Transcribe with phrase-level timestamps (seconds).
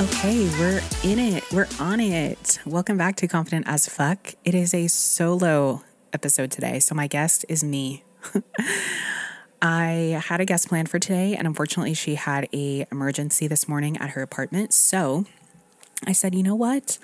[0.00, 1.44] Okay, we're in it.
[1.52, 2.58] We're on it.
[2.64, 4.34] Welcome back to Confident as Fuck.
[4.42, 8.02] It is a solo episode today, so my guest is me.
[9.62, 13.96] I had a guest planned for today, and unfortunately, she had a emergency this morning
[13.98, 14.72] at her apartment.
[14.72, 15.26] So
[16.06, 16.98] I said, you know what?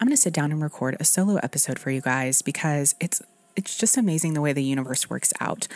[0.00, 3.22] I'm going to sit down and record a solo episode for you guys because it's
[3.54, 5.68] it's just amazing the way the universe works out.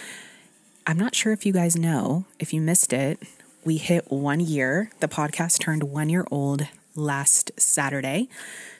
[0.86, 3.22] I'm not sure if you guys know, if you missed it,
[3.64, 4.90] we hit one year.
[5.00, 8.28] The podcast turned one year old last Saturday.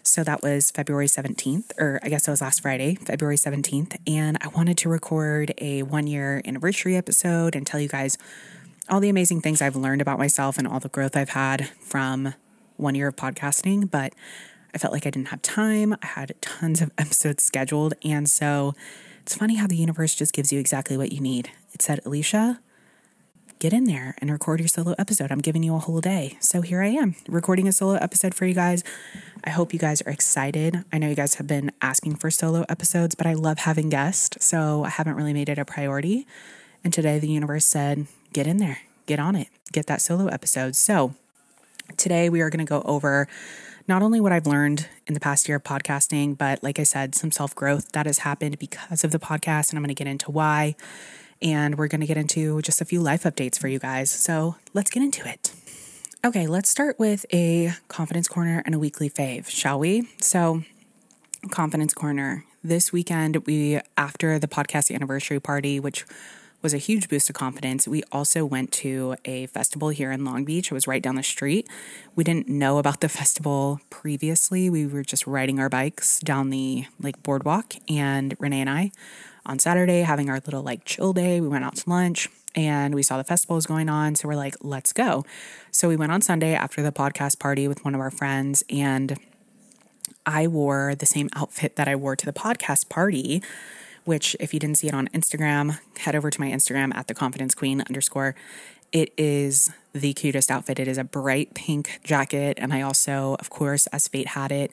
[0.03, 3.97] So that was February 17th, or I guess it was last Friday, February 17th.
[4.07, 8.17] And I wanted to record a one year anniversary episode and tell you guys
[8.89, 12.35] all the amazing things I've learned about myself and all the growth I've had from
[12.77, 13.91] one year of podcasting.
[13.91, 14.15] But
[14.75, 15.95] I felt like I didn't have time.
[16.03, 17.95] I had tons of episodes scheduled.
[18.03, 18.75] And so
[19.23, 21.51] it's funny how the universe just gives you exactly what you need.
[21.73, 22.61] It said, Alicia,
[23.61, 25.31] get in there and record your solo episode.
[25.31, 26.39] I'm giving you a whole day.
[26.41, 28.83] So here I am recording a solo episode for you guys.
[29.45, 30.83] I hope you guys are excited.
[30.91, 34.45] I know you guys have been asking for solo episodes, but I love having guests.
[34.45, 36.27] So I haven't really made it a priority.
[36.83, 40.75] And today the universe said, get in there, get on it, get that solo episode.
[40.75, 41.15] So
[41.99, 43.29] today we are going to go over
[43.87, 47.15] not only what I've learned in the past year of podcasting, but like I said,
[47.15, 49.69] some self growth that has happened because of the podcast.
[49.69, 50.77] And I'm going to get into why
[51.43, 54.11] and we're going to get into just a few life updates for you guys.
[54.11, 55.53] So let's get into it.
[56.25, 60.07] Okay, let's start with a confidence corner and a weekly fave, shall we?
[60.21, 60.65] So,
[61.51, 62.45] confidence corner.
[62.63, 66.05] This weekend, we, after the podcast anniversary party, which
[66.63, 67.89] was a huge boost of confidence.
[67.89, 70.71] We also went to a festival here in Long Beach.
[70.71, 71.67] It was right down the street.
[72.15, 74.69] We didn't know about the festival previously.
[74.69, 78.93] We were just riding our bikes down the like boardwalk, and Renee and I
[79.47, 81.41] on Saturday having our little like chill day.
[81.41, 84.15] We went out to lunch and we saw the festival was going on.
[84.17, 85.25] So we're like, let's go.
[85.71, 89.19] So we went on Sunday after the podcast party with one of our friends and
[90.27, 93.43] I wore the same outfit that I wore to the podcast party,
[94.05, 97.15] which if you didn't see it on Instagram, head over to my Instagram at the
[97.15, 98.35] confidence queen underscore.
[98.93, 100.79] It is the cutest outfit.
[100.79, 102.59] It is a bright pink jacket.
[102.61, 104.73] And I also, of course, as fate had it,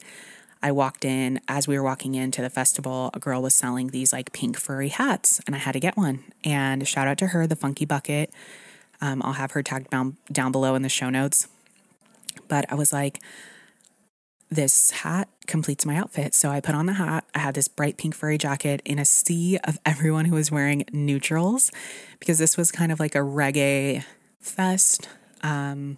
[0.61, 4.11] I walked in as we were walking into the festival, a girl was selling these
[4.11, 6.23] like pink furry hats, and I had to get one.
[6.43, 8.31] And shout out to her, the Funky Bucket.
[9.01, 11.47] Um, I'll have her tagged down, down below in the show notes.
[12.47, 13.19] But I was like,
[14.49, 16.33] this hat completes my outfit.
[16.33, 17.25] So I put on the hat.
[17.35, 20.85] I had this bright pink furry jacket in a sea of everyone who was wearing
[20.91, 21.71] neutrals
[22.19, 24.03] because this was kind of like a reggae
[24.39, 25.09] fest.
[25.43, 25.97] Um,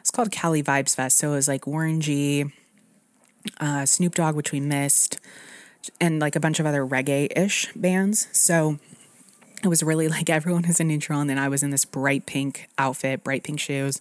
[0.00, 1.18] it's called Cali Vibes Fest.
[1.18, 2.52] So it was like orangey,
[3.60, 5.18] uh, Snoop Dogg, which we missed,
[6.00, 8.28] and like a bunch of other reggae ish bands.
[8.32, 8.78] So
[9.62, 12.26] it was really like everyone was in neutral, and then I was in this bright
[12.26, 13.98] pink outfit, bright pink shoes,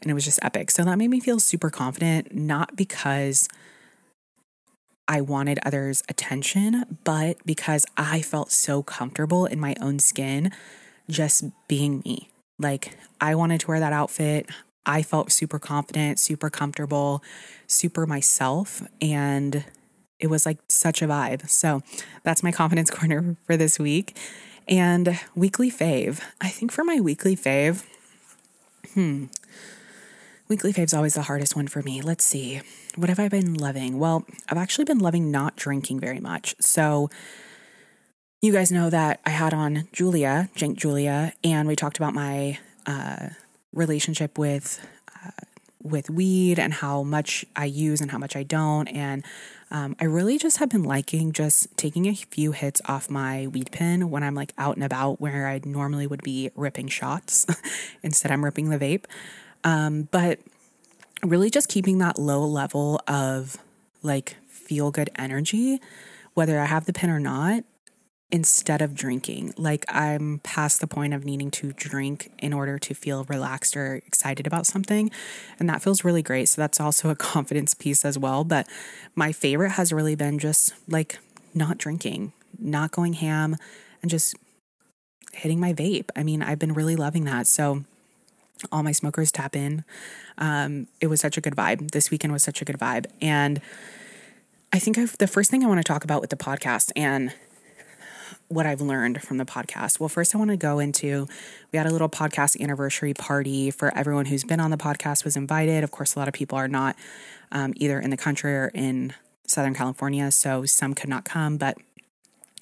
[0.00, 0.70] and it was just epic.
[0.70, 3.48] So that made me feel super confident, not because
[5.08, 10.50] I wanted others' attention, but because I felt so comfortable in my own skin
[11.08, 12.28] just being me.
[12.58, 14.46] Like, I wanted to wear that outfit.
[14.86, 17.22] I felt super confident, super comfortable,
[17.66, 18.82] super myself.
[19.00, 19.64] And
[20.18, 21.48] it was like such a vibe.
[21.50, 21.82] So
[22.22, 24.16] that's my confidence corner for this week.
[24.68, 26.20] And weekly fave.
[26.40, 27.84] I think for my weekly fave,
[28.94, 29.26] hmm,
[30.48, 32.00] weekly fave's always the hardest one for me.
[32.02, 32.62] Let's see.
[32.96, 33.98] What have I been loving?
[33.98, 36.56] Well, I've actually been loving not drinking very much.
[36.60, 37.10] So
[38.42, 42.58] you guys know that I had on Julia, Jank Julia, and we talked about my
[42.86, 43.30] uh,
[43.72, 45.30] relationship with uh,
[45.82, 48.88] with weed and how much I use and how much I don't.
[48.88, 49.24] And
[49.70, 53.70] um, I really just have been liking just taking a few hits off my weed
[53.72, 57.46] pen when I'm like out and about where I normally would be ripping shots.
[58.02, 59.04] Instead, I'm ripping the vape.
[59.64, 60.40] Um, but
[61.24, 63.58] really just keeping that low level of
[64.02, 65.80] like feel good energy,
[66.34, 67.64] whether I have the pen or not,
[68.30, 69.54] instead of drinking.
[69.56, 73.96] Like I'm past the point of needing to drink in order to feel relaxed or
[74.06, 75.10] excited about something.
[75.60, 76.48] And that feels really great.
[76.48, 78.44] So that's also a confidence piece as well.
[78.44, 78.68] But
[79.14, 81.18] my favorite has really been just like
[81.54, 83.56] not drinking, not going ham,
[84.02, 84.34] and just
[85.32, 86.10] hitting my vape.
[86.16, 87.46] I mean, I've been really loving that.
[87.46, 87.84] So
[88.72, 89.84] all my smokers tap in.
[90.38, 91.92] Um, it was such a good vibe.
[91.92, 93.06] This weekend was such a good vibe.
[93.20, 93.60] And
[94.72, 97.32] I think I've, the first thing I want to talk about with the podcast and
[98.48, 100.00] what I've learned from the podcast.
[100.00, 101.28] Well, first I want to go into
[101.72, 105.36] we had a little podcast anniversary party for everyone who's been on the podcast was
[105.36, 105.84] invited.
[105.84, 106.96] Of course, a lot of people are not
[107.52, 109.14] um, either in the country or in
[109.46, 111.78] Southern California, so some could not come, but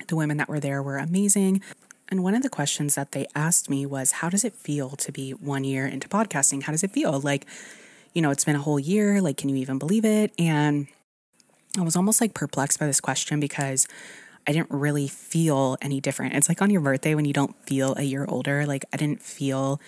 [0.09, 1.63] the women that were there were amazing.
[2.09, 5.13] And one of the questions that they asked me was, How does it feel to
[5.13, 6.65] be one year into podcasting?
[6.65, 7.21] How does it feel?
[7.21, 7.47] Like,
[8.13, 9.21] you know, it's been a whole year.
[9.21, 10.33] Like, can you even believe it?
[10.39, 10.89] And
[11.79, 13.89] I was almost like perplexed by this question because
[14.47, 16.35] I didn't really feel any different.
[16.35, 18.67] It's like on your birthday when you don't feel a year older.
[18.67, 19.81] Like, I didn't feel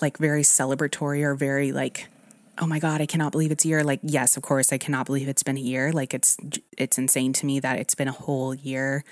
[0.00, 2.06] like very celebratory or very like,
[2.58, 3.82] oh my god, I cannot believe it's a year.
[3.82, 5.92] Like, yes, of course, I cannot believe it's been a year.
[5.92, 6.36] Like, it's
[6.76, 9.04] it's insane to me that it's been a whole year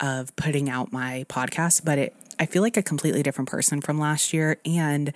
[0.00, 3.98] of putting out my podcast, but it I feel like a completely different person from
[3.98, 5.12] last year and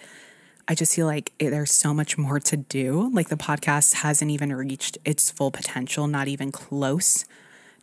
[0.68, 3.10] I just feel like it, there's so much more to do.
[3.12, 7.24] Like the podcast hasn't even reached its full potential, not even close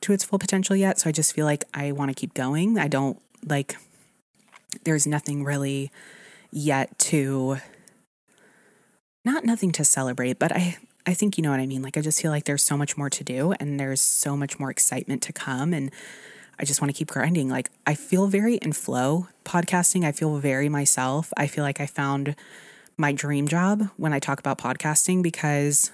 [0.06, 1.00] to its full potential yet.
[1.00, 2.78] So I just feel like I want to keep going.
[2.78, 3.76] I don't like,
[4.84, 5.92] there's nothing really
[6.52, 7.58] yet to,
[9.24, 11.82] not nothing to celebrate, but I, I think you know what I mean.
[11.82, 14.60] Like, I just feel like there's so much more to do and there's so much
[14.60, 15.74] more excitement to come.
[15.74, 15.92] And
[16.60, 17.50] I just want to keep grinding.
[17.50, 20.06] Like, I feel very in flow podcasting.
[20.06, 21.34] I feel very myself.
[21.36, 22.36] I feel like I found
[22.96, 25.92] my dream job when I talk about podcasting because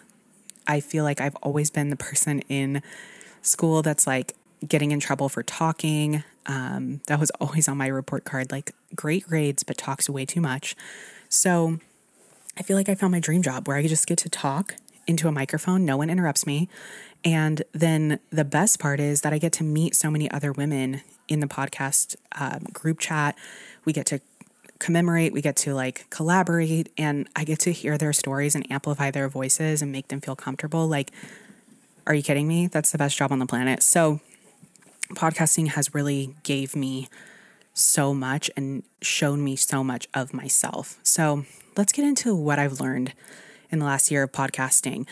[0.68, 2.82] I feel like I've always been the person in
[3.42, 4.36] school that's like
[4.68, 6.24] getting in trouble for talking.
[6.46, 10.42] Um, that was always on my report card, like great grades, but talks way too
[10.42, 10.76] much.
[11.30, 11.80] So
[12.58, 14.76] I feel like I found my dream job where I just get to talk
[15.08, 16.70] into a microphone, no one interrupts me.
[17.24, 21.02] And then the best part is that I get to meet so many other women
[21.28, 23.36] in the podcast um, group chat.
[23.86, 24.22] We get to
[24.80, 29.12] commemorate, we get to like collaborate, and I get to hear their stories and amplify
[29.12, 30.88] their voices and make them feel comfortable.
[30.88, 31.12] Like,
[32.08, 32.68] are you kidding me?
[32.68, 33.84] That's the best job on the planet.
[33.84, 34.20] So,
[35.14, 37.10] podcasting has really gave me
[37.74, 41.00] so much and shown me so much of myself.
[41.04, 41.46] So,
[41.78, 43.14] let's get into what I've learned
[43.70, 45.08] in the last year of podcasting.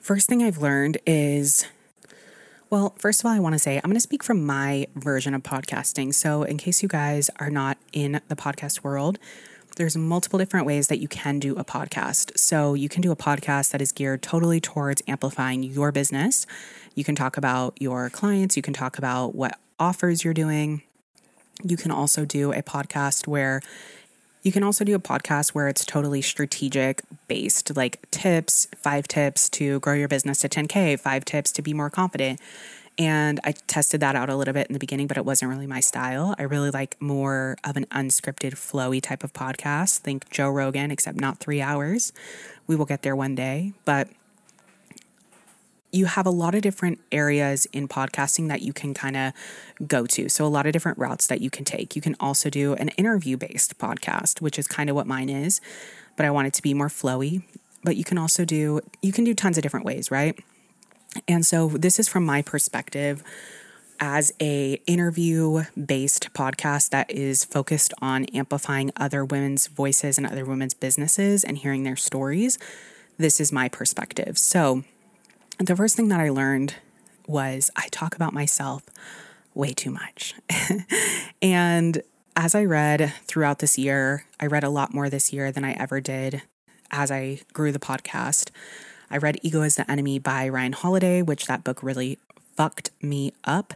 [0.00, 1.66] First thing I've learned is
[2.70, 5.32] well, first of all, I want to say I'm going to speak from my version
[5.32, 6.14] of podcasting.
[6.14, 9.18] So, in case you guys are not in the podcast world,
[9.78, 12.36] there's multiple different ways that you can do a podcast.
[12.38, 16.46] So, you can do a podcast that is geared totally towards amplifying your business.
[16.94, 20.82] You can talk about your clients, you can talk about what offers you're doing.
[21.62, 23.62] You can also do a podcast where
[24.42, 29.48] you can also do a podcast where it's totally strategic based, like tips, five tips
[29.50, 32.40] to grow your business to 10K, five tips to be more confident.
[32.98, 35.68] And I tested that out a little bit in the beginning, but it wasn't really
[35.68, 36.34] my style.
[36.36, 39.98] I really like more of an unscripted, flowy type of podcast.
[39.98, 42.12] Think Joe Rogan, except not three hours.
[42.66, 43.72] We will get there one day.
[43.84, 44.08] But
[45.92, 49.32] you have a lot of different areas in podcasting that you can kind of
[49.86, 50.28] go to.
[50.28, 51.96] So, a lot of different routes that you can take.
[51.96, 55.60] You can also do an interview based podcast, which is kind of what mine is,
[56.16, 57.44] but I want it to be more flowy.
[57.84, 60.36] But you can also do, you can do tons of different ways, right?
[61.26, 63.22] And so, this is from my perspective
[64.00, 70.44] as a interview based podcast that is focused on amplifying other women's voices and other
[70.44, 72.60] women's businesses and hearing their stories
[73.16, 74.84] this is my perspective so
[75.58, 76.76] the first thing that I learned
[77.26, 78.84] was I talk about myself
[79.54, 80.34] way too much.
[81.42, 82.02] and
[82.36, 85.72] as I read throughout this year, I read a lot more this year than I
[85.72, 86.42] ever did
[86.90, 88.50] as I grew the podcast.
[89.10, 92.18] I read Ego is the Enemy by Ryan Holiday, which that book really
[92.56, 93.74] fucked me up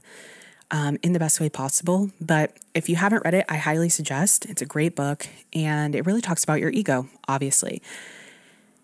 [0.70, 2.10] um, in the best way possible.
[2.20, 4.46] But if you haven't read it, I highly suggest.
[4.46, 7.82] It's a great book and it really talks about your ego, obviously.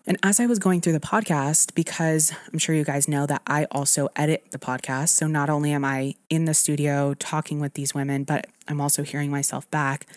[0.07, 3.41] And as I was going through the podcast, because I'm sure you guys know that
[3.45, 5.09] I also edit the podcast.
[5.09, 9.03] So not only am I in the studio talking with these women, but I'm also
[9.03, 10.07] hearing myself back.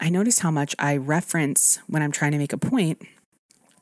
[0.00, 3.00] I noticed how much I reference when I'm trying to make a point.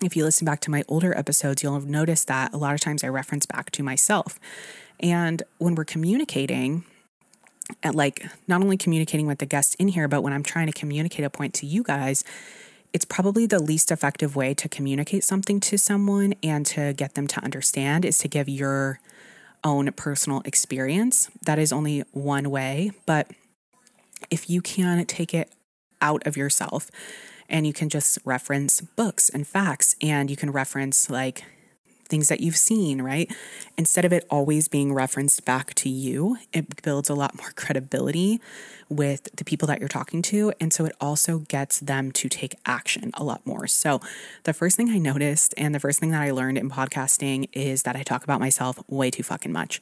[0.02, 3.04] If you listen back to my older episodes, you'll notice that a lot of times
[3.04, 4.38] I reference back to myself.
[4.98, 6.84] And when we're communicating,
[7.82, 10.72] at like not only communicating with the guests in here, but when I'm trying to
[10.72, 12.24] communicate a point to you guys,
[12.94, 17.26] it's probably the least effective way to communicate something to someone and to get them
[17.28, 19.00] to understand is to give your
[19.62, 21.30] own personal experience.
[21.44, 23.30] That is only one way, but
[24.30, 25.52] if you can take it
[26.00, 26.90] out of yourself
[27.50, 31.44] and you can just reference books and facts and you can reference like
[32.10, 33.32] things that you've seen, right?
[33.78, 38.40] Instead of it always being referenced back to you, it builds a lot more credibility
[38.88, 40.52] with the people that you're talking to.
[40.60, 43.68] And so it also gets them to take action a lot more.
[43.68, 44.00] So
[44.42, 47.84] the first thing I noticed and the first thing that I learned in podcasting is
[47.84, 49.80] that I talk about myself way too fucking much.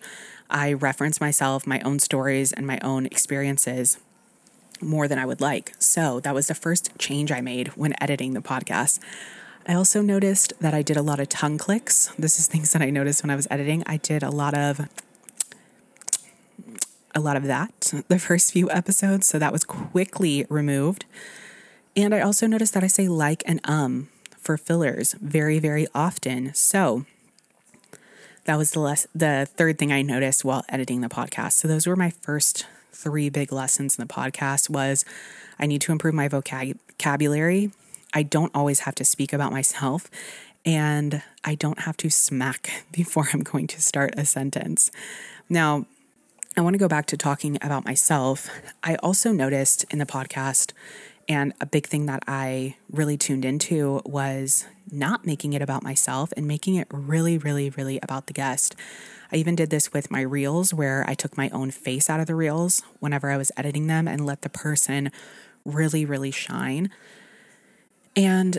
[0.51, 3.99] I reference myself, my own stories, and my own experiences
[4.81, 5.75] more than I would like.
[5.79, 8.99] So that was the first change I made when editing the podcast.
[9.67, 12.11] I also noticed that I did a lot of tongue clicks.
[12.19, 13.83] This is things that I noticed when I was editing.
[13.87, 14.89] I did a lot of
[17.15, 21.05] a lot of that the first few episodes, so that was quickly removed.
[21.97, 24.09] And I also noticed that I say like and um
[24.39, 26.55] for fillers very very often.
[26.55, 27.05] So
[28.45, 31.53] that was the less the third thing I noticed while editing the podcast.
[31.53, 35.05] So those were my first three big lessons in the podcast was
[35.59, 37.71] I need to improve my vocabulary
[38.13, 40.11] I don't always have to speak about myself
[40.65, 44.91] and I don't have to smack before I'm going to start a sentence.
[45.49, 45.87] Now,
[46.57, 48.49] I want to go back to talking about myself.
[48.83, 50.73] I also noticed in the podcast,
[51.29, 56.33] and a big thing that I really tuned into was not making it about myself
[56.37, 58.75] and making it really, really, really about the guest.
[59.31, 62.27] I even did this with my reels where I took my own face out of
[62.27, 65.11] the reels whenever I was editing them and let the person
[65.67, 66.91] really, really shine.
[68.17, 68.59] And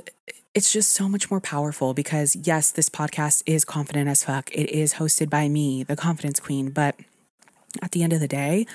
[0.53, 4.51] it's just so much more powerful because, yes, this podcast is confident as fuck.
[4.51, 6.69] It is hosted by me, the confidence queen.
[6.69, 6.95] But
[7.81, 8.67] at the end of the day,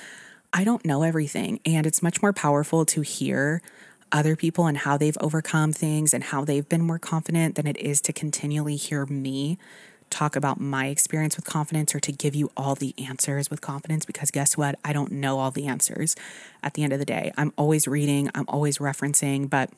[0.55, 1.59] I don't know everything.
[1.65, 3.61] And it's much more powerful to hear
[4.09, 7.75] other people and how they've overcome things and how they've been more confident than it
[7.75, 9.57] is to continually hear me
[10.09, 14.05] talk about my experience with confidence or to give you all the answers with confidence
[14.05, 14.79] because guess what?
[14.85, 16.15] I don't know all the answers
[16.63, 17.33] at the end of the day.
[17.35, 19.69] I'm always reading, I'm always referencing, but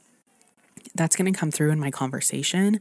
[0.94, 2.80] that's going to come through in my conversation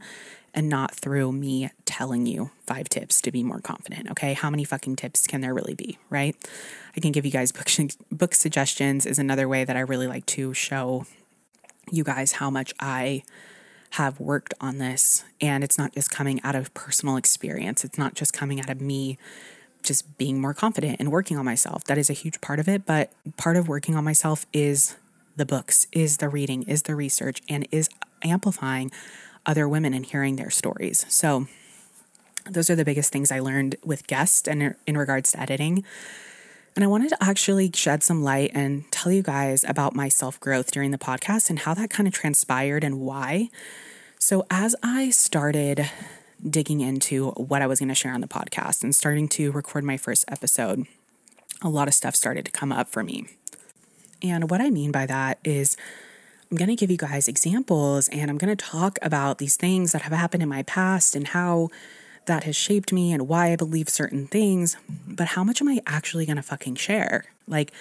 [0.53, 4.09] and not through me telling you five tips to be more confident.
[4.11, 4.33] Okay.
[4.33, 5.97] How many fucking tips can there really be?
[6.09, 6.35] Right.
[6.95, 7.69] I can give you guys book,
[8.11, 11.05] book suggestions, is another way that I really like to show
[11.91, 13.23] you guys how much I
[13.91, 15.23] have worked on this.
[15.39, 18.81] And it's not just coming out of personal experience, it's not just coming out of
[18.81, 19.17] me
[19.83, 21.83] just being more confident and working on myself.
[21.85, 22.85] That is a huge part of it.
[22.85, 24.97] But part of working on myself is
[25.37, 27.89] the books, is the reading, is the research, and is
[28.23, 28.91] amplifying
[29.47, 31.05] other women and hearing their stories.
[31.07, 31.47] So,
[32.49, 35.83] those are the biggest things I learned with guests and in regards to editing.
[36.75, 40.39] And I wanted to actually shed some light and tell you guys about my self
[40.39, 43.49] growth during the podcast and how that kind of transpired and why.
[44.19, 45.89] So, as I started
[46.47, 49.83] digging into what I was going to share on the podcast and starting to record
[49.83, 50.85] my first episode,
[51.61, 53.25] a lot of stuff started to come up for me.
[54.21, 55.77] And what I mean by that is,
[56.49, 59.91] I'm going to give you guys examples and I'm going to talk about these things
[59.91, 61.69] that have happened in my past and how
[62.25, 64.77] that has shaped me and why I believe certain things.
[65.05, 67.25] But how much am I actually going to fucking share?
[67.49, 67.73] Like,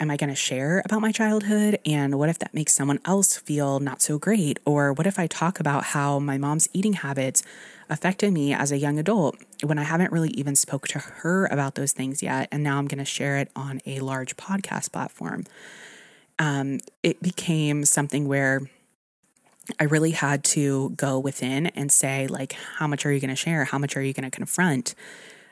[0.00, 1.78] am I going to share about my childhood?
[1.86, 4.58] And what if that makes someone else feel not so great?
[4.64, 7.44] Or what if I talk about how my mom's eating habits
[7.88, 11.76] affected me as a young adult when I haven't really even spoke to her about
[11.76, 15.44] those things yet and now I'm going to share it on a large podcast platform.
[16.38, 18.62] Um, it became something where
[19.78, 23.36] I really had to go within and say like how much are you going to
[23.36, 23.64] share?
[23.64, 24.94] How much are you going to confront?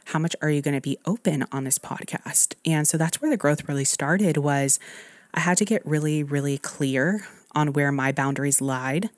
[0.07, 2.55] How much are you going to be open on this podcast?
[2.67, 4.81] And so that's where the growth really started was
[5.33, 9.11] I had to get really really clear on where my boundaries lied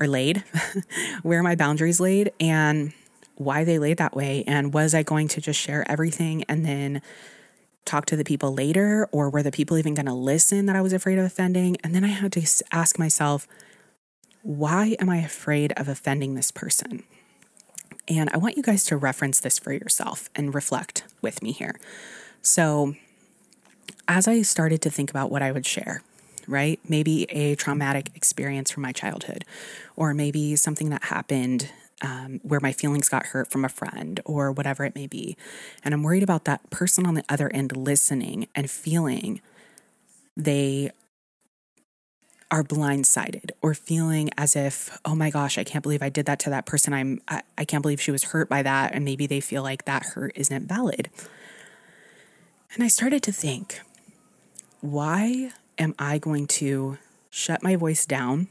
[0.00, 0.44] or laid,
[1.22, 2.92] where my boundaries laid and
[3.36, 4.44] why they laid that way.
[4.46, 7.02] And was I going to just share everything and then
[7.90, 9.08] talk to the people later?
[9.12, 11.76] Or were the people even going to listen that I was afraid of offending?
[11.82, 13.46] And then I had to ask myself,
[14.42, 17.02] why am I afraid of offending this person?
[18.08, 21.78] And I want you guys to reference this for yourself and reflect with me here.
[22.42, 22.94] So,
[24.08, 26.02] as I started to think about what I would share,
[26.48, 26.80] right?
[26.88, 29.44] Maybe a traumatic experience from my childhood,
[29.94, 31.70] or maybe something that happened
[32.02, 35.36] um, where my feelings got hurt from a friend, or whatever it may be.
[35.84, 39.40] And I'm worried about that person on the other end listening and feeling
[40.36, 40.90] they
[42.50, 46.40] are blindsided or feeling as if oh my gosh i can't believe i did that
[46.40, 49.28] to that person i'm I, I, can't believe she was hurt by that and maybe
[49.28, 51.10] they feel like that hurt isn't valid
[52.74, 53.78] and i started to think
[54.80, 58.48] why am I going to shut my voice down?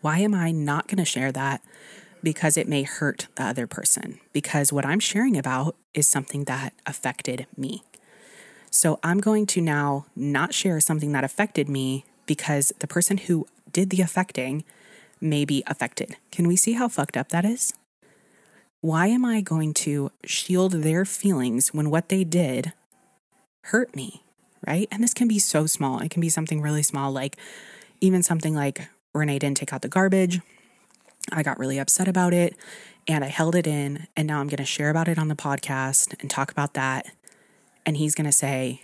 [0.00, 1.60] Why am I not going to share that?
[2.24, 4.18] Because it may hurt the other person.
[4.32, 7.84] Because what I'm sharing about is something that affected me.
[8.70, 13.46] So I'm going to now not share something that affected me because the person who
[13.70, 14.64] did the affecting
[15.20, 16.16] may be affected.
[16.32, 17.72] Can we see how fucked up that is?
[18.84, 22.74] why am I going to shield their feelings when what they did
[23.62, 24.24] hurt me?
[24.66, 24.88] Right.
[24.90, 26.00] And this can be so small.
[26.00, 27.38] It can be something really small, like
[28.02, 30.42] even something like Renee didn't take out the garbage.
[31.32, 32.56] I got really upset about it
[33.06, 34.06] and I held it in.
[34.16, 37.06] And now I'm going to share about it on the podcast and talk about that.
[37.86, 38.82] And he's going to say,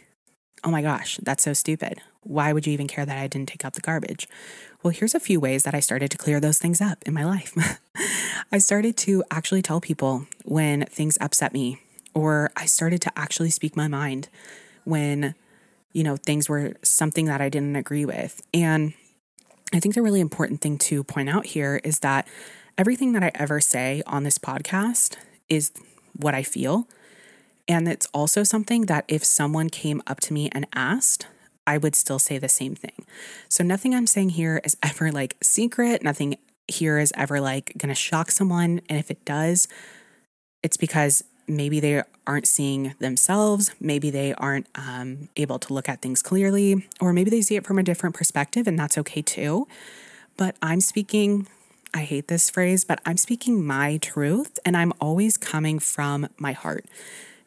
[0.63, 2.03] Oh my gosh, that's so stupid.
[2.23, 4.29] Why would you even care that I didn't take out the garbage?
[4.83, 7.25] Well, here's a few ways that I started to clear those things up in my
[7.25, 7.55] life.
[8.53, 11.81] I started to actually tell people when things upset me,
[12.13, 14.29] or I started to actually speak my mind
[14.85, 15.35] when,
[15.95, 18.43] you know, things were something that I didn't agree with.
[18.53, 18.93] And
[19.73, 22.27] I think the really important thing to point out here is that
[22.77, 25.17] everything that I ever say on this podcast
[25.49, 25.71] is
[26.15, 26.89] what I feel.
[27.69, 31.29] And it's also something that if someone came up to me and asked,
[31.67, 33.07] I would still say the same thing.
[33.49, 36.03] So nothing I'm saying here is ever like secret.
[36.03, 36.37] Nothing
[36.67, 38.81] here is ever like going to shock someone.
[38.89, 39.69] And if it does,
[40.63, 46.01] it's because maybe they aren't seeing themselves, maybe they aren't um, able to look at
[46.01, 49.67] things clearly, or maybe they see it from a different perspective, and that's okay too.
[50.37, 51.49] But I'm speaking,
[51.93, 56.53] I hate this phrase, but I'm speaking my truth, and I'm always coming from my
[56.53, 56.87] heart.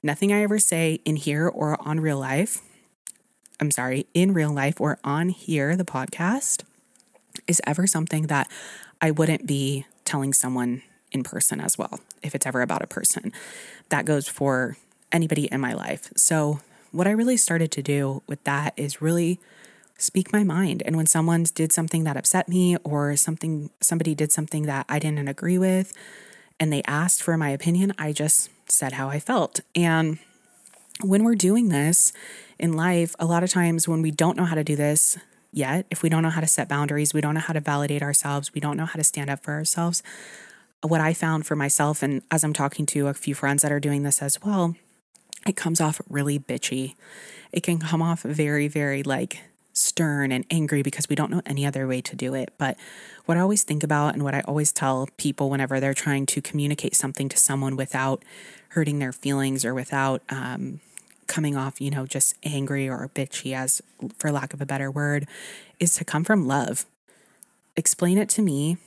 [0.04, 2.62] Nothing I ever say in here or on real life,
[3.60, 6.64] I'm sorry, in real life or on here, the podcast,
[7.48, 8.50] is ever something that
[9.02, 10.82] I wouldn't be telling someone
[11.14, 13.32] in person as well, if it's ever about a person.
[13.90, 14.78] That goes for
[15.12, 16.12] anybody in my life.
[16.16, 16.60] So,
[16.92, 19.40] what I really started to do with that is really
[19.98, 20.84] speak my mind.
[20.86, 25.00] And when someone did something that upset me or something somebody did something that I
[25.00, 25.94] didn't agree with
[26.60, 29.62] and they asked for my opinion, I just said how I felt.
[29.76, 30.20] And
[31.02, 32.14] when we're doing this
[32.60, 35.18] in life, a lot of times when we don't know how to do this
[35.52, 38.02] yet, if we don't know how to set boundaries, we don't know how to validate
[38.02, 40.04] ourselves, we don't know how to stand up for ourselves,
[40.84, 43.80] what I found for myself, and as I'm talking to a few friends that are
[43.80, 44.76] doing this as well,
[45.48, 46.96] it comes off really bitchy.
[47.52, 49.40] It can come off very, very like
[49.74, 52.54] stern and angry because we don't know any other way to do it.
[52.58, 52.78] But
[53.26, 56.42] what I always think about and what I always tell people whenever they're trying to
[56.42, 58.24] communicate something to someone without
[58.70, 60.80] hurting their feelings or without um,
[61.28, 63.82] coming off, you know, just angry or bitchy, as
[64.18, 65.28] for lack of a better word,
[65.80, 66.86] is to come from love.
[67.76, 68.78] Explain it to me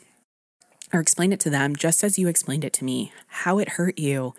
[0.93, 3.99] or explain it to them just as you explained it to me, how it hurt
[3.99, 4.35] you,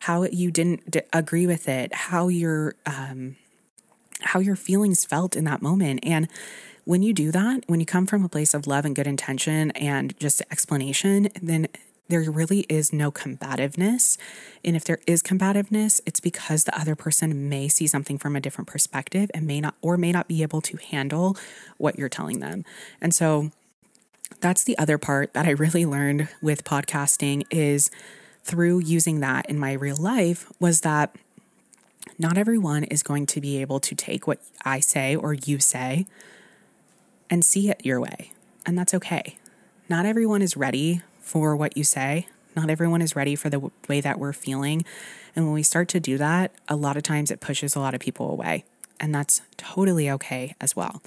[0.00, 3.36] how you didn't d- agree with it, how your um,
[4.20, 6.00] how your feelings felt in that moment.
[6.02, 6.28] And
[6.84, 9.70] when you do that, when you come from a place of love and good intention
[9.72, 11.68] and just explanation, then
[12.08, 14.18] there really is no combativeness.
[14.64, 18.40] And if there is combativeness, it's because the other person may see something from a
[18.40, 21.36] different perspective and may not, or may not be able to handle
[21.78, 22.64] what you're telling them.
[23.00, 23.50] And so
[24.40, 27.90] that's the other part that I really learned with podcasting is
[28.44, 31.14] through using that in my real life was that
[32.18, 36.06] not everyone is going to be able to take what I say or you say
[37.30, 38.32] and see it your way.
[38.66, 39.36] And that's okay.
[39.88, 42.26] Not everyone is ready for what you say.
[42.54, 44.84] Not everyone is ready for the way that we're feeling.
[45.34, 47.94] And when we start to do that, a lot of times it pushes a lot
[47.94, 48.64] of people away.
[49.00, 51.02] And that's totally okay as well.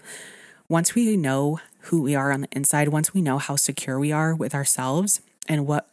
[0.67, 4.11] Once we know who we are on the inside, once we know how secure we
[4.11, 5.89] are with ourselves and what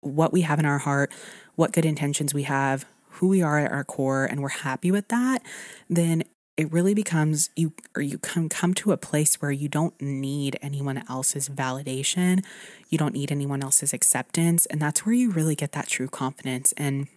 [0.00, 1.12] what we have in our heart,
[1.54, 5.06] what good intentions we have, who we are at our core and we're happy with
[5.08, 5.42] that,
[5.88, 6.24] then
[6.56, 10.58] it really becomes you or you come come to a place where you don't need
[10.60, 12.44] anyone else's validation.
[12.88, 14.66] You don't need anyone else's acceptance.
[14.66, 16.72] And that's where you really get that true confidence.
[16.76, 17.08] And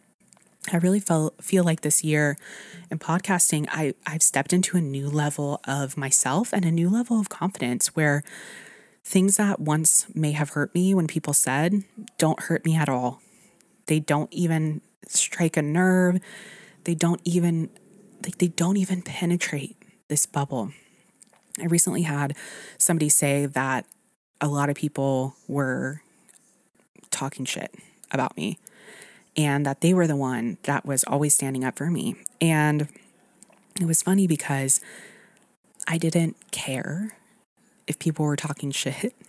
[0.71, 2.37] I really felt feel like this year
[2.89, 7.19] in podcasting I I've stepped into a new level of myself and a new level
[7.19, 8.23] of confidence where
[9.03, 11.83] things that once may have hurt me when people said
[12.17, 13.21] don't hurt me at all.
[13.85, 16.19] They don't even strike a nerve.
[16.85, 17.69] They don't even
[18.23, 20.71] like they don't even penetrate this bubble.
[21.59, 22.35] I recently had
[22.77, 23.85] somebody say that
[24.41, 26.01] a lot of people were
[27.11, 27.73] talking shit
[28.11, 28.57] about me
[29.37, 32.15] and that they were the one that was always standing up for me.
[32.39, 32.87] And
[33.79, 34.79] it was funny because
[35.87, 37.17] I didn't care
[37.87, 39.13] if people were talking shit.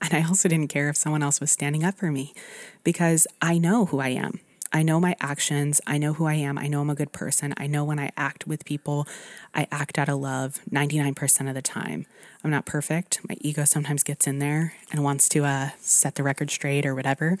[0.00, 2.34] And I also didn't care if someone else was standing up for me
[2.82, 4.38] because I know who I am.
[4.70, 5.80] I know my actions.
[5.86, 6.58] I know who I am.
[6.58, 7.54] I know I'm a good person.
[7.56, 9.06] I know when I act with people,
[9.54, 12.04] I act out of love 99% of the time.
[12.42, 13.20] I'm not perfect.
[13.26, 16.94] My ego sometimes gets in there and wants to uh, set the record straight or
[16.94, 17.38] whatever.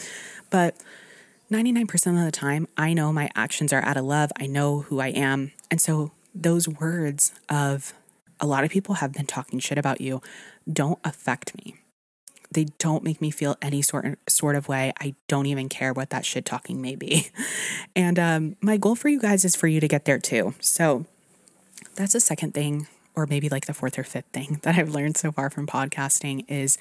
[0.48, 0.76] But
[1.50, 4.32] 99% of the time, I know my actions are out of love.
[4.38, 5.52] I know who I am.
[5.70, 7.94] And so those words of
[8.40, 10.20] a lot of people have been talking shit about you
[10.70, 11.76] don't affect me.
[12.50, 14.92] They don't make me feel any sort sort of way.
[15.00, 17.28] I don't even care what that shit talking may be.
[17.96, 20.54] And um, my goal for you guys is for you to get there too.
[20.58, 21.06] So
[21.94, 25.16] that's the second thing, or maybe like the fourth or fifth thing that I've learned
[25.16, 26.76] so far from podcasting is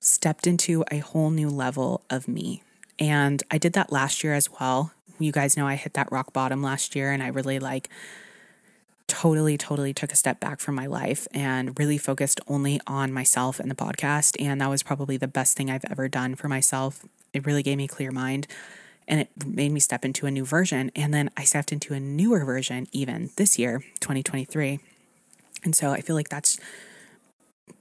[0.00, 2.62] stepped into a whole new level of me.
[3.02, 4.92] And I did that last year as well.
[5.18, 7.88] You guys know I hit that rock bottom last year and I really like
[9.08, 13.58] totally, totally took a step back from my life and really focused only on myself
[13.58, 14.40] and the podcast.
[14.40, 17.04] And that was probably the best thing I've ever done for myself.
[17.32, 18.46] It really gave me a clear mind
[19.08, 20.92] and it made me step into a new version.
[20.94, 24.78] And then I stepped into a newer version even this year, 2023.
[25.64, 26.56] And so I feel like that's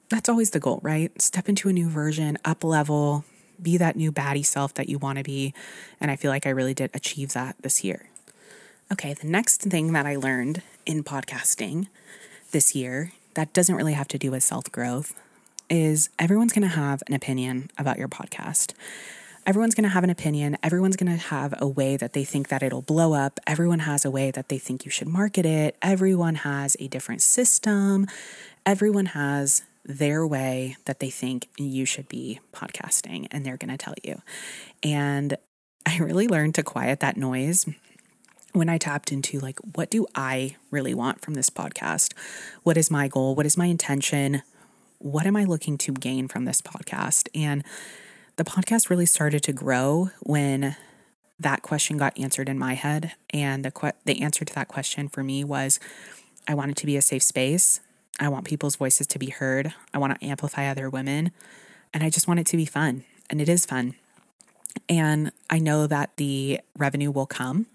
[0.10, 1.21] that's always the goal, right?
[1.21, 3.23] Step into a new version, up level,
[3.62, 5.54] be that new baddie self that you want to be.
[6.00, 8.10] And I feel like I really did achieve that this year.
[8.91, 11.88] Okay, the next thing that I learned in podcasting
[12.52, 15.13] this year that doesn't really have to do with self growth
[15.69, 18.74] is everyone's going to have an opinion about your podcast.
[19.45, 20.58] Everyone's going to have an opinion.
[20.62, 23.39] Everyone's going to have a way that they think that it'll blow up.
[23.47, 25.76] Everyone has a way that they think you should market it.
[25.82, 28.06] Everyone has a different system.
[28.65, 33.77] Everyone has their way that they think you should be podcasting, and they're going to
[33.77, 34.21] tell you.
[34.83, 35.37] And
[35.85, 37.65] I really learned to quiet that noise
[38.53, 42.13] when I tapped into like, what do I really want from this podcast?
[42.63, 43.35] What is my goal?
[43.35, 44.43] What is my intention?
[44.99, 47.29] What am I looking to gain from this podcast?
[47.33, 47.63] And
[48.35, 50.75] the podcast really started to grow when
[51.39, 53.13] that question got answered in my head.
[53.31, 55.79] And the, que- the answer to that question for me was
[56.47, 57.79] I want it to be a safe space.
[58.21, 59.73] I want people's voices to be heard.
[59.93, 61.31] I want to amplify other women.
[61.93, 63.03] And I just want it to be fun.
[63.29, 63.95] And it is fun.
[64.88, 67.65] And I know that the revenue will come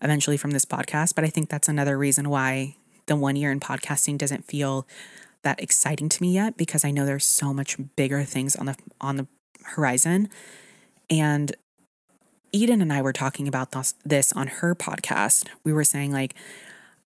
[0.00, 1.14] eventually from this podcast.
[1.14, 2.76] But I think that's another reason why
[3.06, 4.86] the one year in podcasting doesn't feel
[5.42, 8.76] that exciting to me yet because I know there's so much bigger things on the
[9.00, 9.26] on the
[9.64, 10.28] horizon.
[11.10, 11.54] And
[12.52, 15.48] Eden and I were talking about this, this on her podcast.
[15.64, 16.34] We were saying like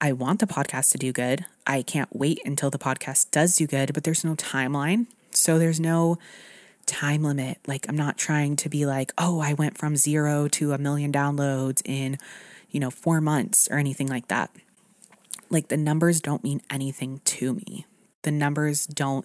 [0.04, 1.46] I want the podcast to do good.
[1.66, 5.06] I can't wait until the podcast does do good, but there's no timeline.
[5.30, 6.18] So there's no
[6.86, 7.58] time limit.
[7.66, 11.10] Like I'm not trying to be like, "Oh, I went from 0 to a million
[11.10, 12.18] downloads in
[12.74, 14.50] you know, four months or anything like that.
[15.48, 17.86] Like the numbers don't mean anything to me.
[18.22, 19.24] The numbers don't,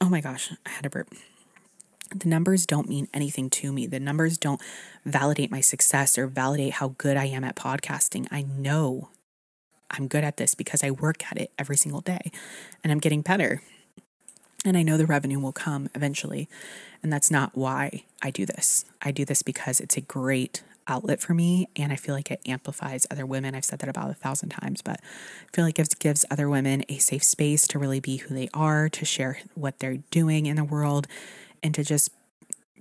[0.00, 1.12] oh my gosh, I had a burp.
[2.14, 3.86] The numbers don't mean anything to me.
[3.86, 4.60] The numbers don't
[5.04, 8.28] validate my success or validate how good I am at podcasting.
[8.30, 9.08] I know
[9.90, 12.30] I'm good at this because I work at it every single day
[12.82, 13.62] and I'm getting better.
[14.64, 16.48] And I know the revenue will come eventually.
[17.02, 18.84] And that's not why I do this.
[19.02, 22.40] I do this because it's a great outlet for me and I feel like it
[22.46, 23.54] amplifies other women.
[23.54, 26.84] I've said that about a thousand times, but I feel like it gives other women
[26.88, 30.56] a safe space to really be who they are, to share what they're doing in
[30.56, 31.06] the world,
[31.64, 32.10] and to just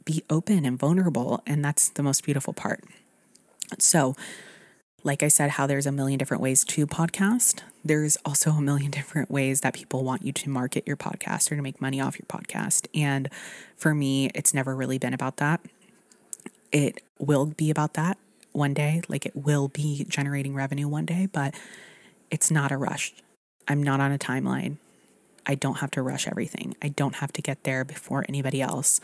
[0.06, 1.42] be open and vulnerable.
[1.48, 2.84] And that's the most beautiful part.
[3.80, 4.16] So,
[5.04, 8.92] like I said, how there's a million different ways to podcast, there's also a million
[9.00, 12.20] different ways that people want you to market your podcast or to make money off
[12.20, 12.88] your podcast.
[12.94, 13.30] And
[13.76, 15.60] for me, it's never really been about that
[16.74, 18.18] it will be about that
[18.52, 19.02] one day.
[19.08, 21.56] Like it will be generating revenue one day, but
[22.30, 23.14] it's not a rush.
[23.68, 24.78] I'm not on a timeline.
[25.46, 26.76] I don't have to rush everything.
[26.82, 29.00] I don't have to get there before anybody else.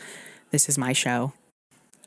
[0.50, 1.32] This is my show.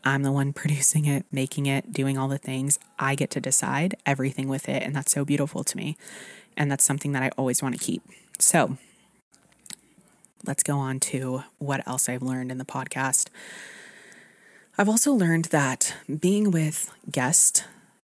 [0.04, 2.80] I'm the one producing it, making it, doing all the things.
[3.00, 4.84] I get to decide everything with it.
[4.84, 5.98] And that's so beautiful to me.
[6.58, 8.04] And that's something that I always want to keep.
[8.40, 8.78] So
[10.46, 13.30] let's go on to what else I've learned in the podcast.
[14.78, 17.64] I've also learned that being with guests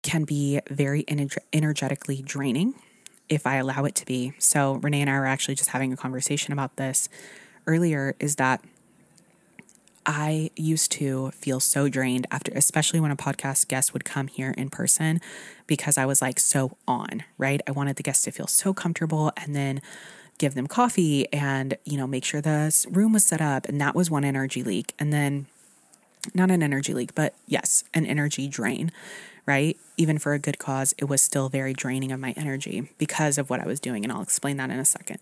[0.03, 1.05] can be very
[1.53, 2.75] energetically draining
[3.29, 4.33] if I allow it to be.
[4.39, 7.09] So, Renee and I were actually just having a conversation about this
[7.67, 8.61] earlier is that
[10.05, 14.55] I used to feel so drained after, especially when a podcast guest would come here
[14.57, 15.21] in person,
[15.67, 17.61] because I was like so on, right?
[17.67, 19.81] I wanted the guests to feel so comfortable and then
[20.39, 23.67] give them coffee and, you know, make sure the room was set up.
[23.69, 24.93] And that was one energy leak.
[24.97, 25.45] And then
[26.33, 28.91] not an energy leak, but yes, an energy drain,
[29.49, 29.75] right?
[29.97, 33.49] Even for a good cause, it was still very draining of my energy because of
[33.49, 34.05] what I was doing.
[34.05, 35.17] And I'll explain that in a second.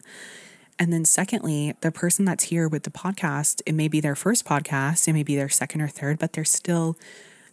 [0.77, 4.45] And then, secondly, the person that's here with the podcast, it may be their first
[4.45, 6.97] podcast, it may be their second or third, but they're still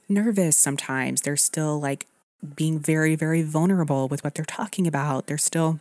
[0.08, 1.20] nervous sometimes.
[1.22, 2.06] They're still like
[2.56, 5.28] being very, very vulnerable with what they're talking about.
[5.28, 5.78] They're still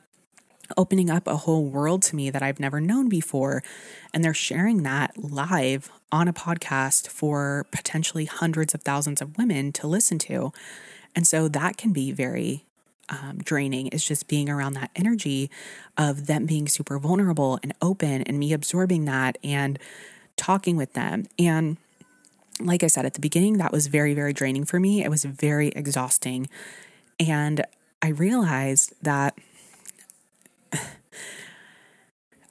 [0.78, 3.64] opening up a whole world to me that I've never known before.
[4.14, 9.72] And they're sharing that live on a podcast for potentially hundreds of thousands of women
[9.74, 10.52] to listen to.
[11.16, 12.66] And so that can be very
[13.10, 15.50] um, draining, is just being around that energy
[15.98, 19.78] of them being super vulnerable and open and me absorbing that and
[20.38, 21.28] talking with them.
[21.38, 21.78] And
[22.60, 25.04] like I said at the beginning, that was very, very draining for me.
[25.04, 26.48] It was very exhausting.
[27.20, 27.66] And
[28.02, 29.38] I realized that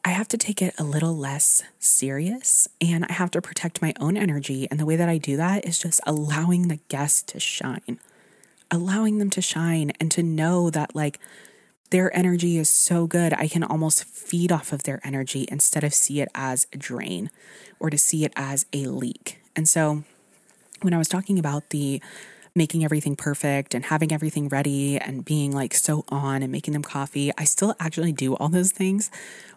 [0.04, 3.92] I have to take it a little less serious and I have to protect my
[4.00, 4.66] own energy.
[4.70, 8.00] And the way that I do that is just allowing the guests to shine,
[8.70, 11.18] allowing them to shine and to know that, like,
[11.90, 15.92] their energy is so good, I can almost feed off of their energy instead of
[15.92, 17.30] see it as a drain
[17.78, 19.42] or to see it as a leak.
[19.54, 20.02] And so
[20.80, 22.00] when I was talking about the
[22.54, 26.82] making everything perfect and having everything ready and being like so on and making them
[26.82, 29.10] coffee, I still actually do all those things,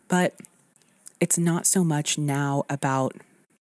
[0.10, 0.34] but
[1.20, 3.16] it's not so much now about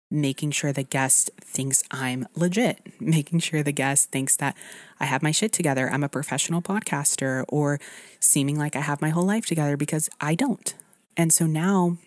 [0.09, 4.55] making sure the guest thinks I'm legit, making sure the guest thinks that
[4.99, 7.79] I have my shit together, I'm a professional podcaster, or
[8.19, 10.73] seeming like I have my whole life together because I don't.
[11.15, 11.97] And so now,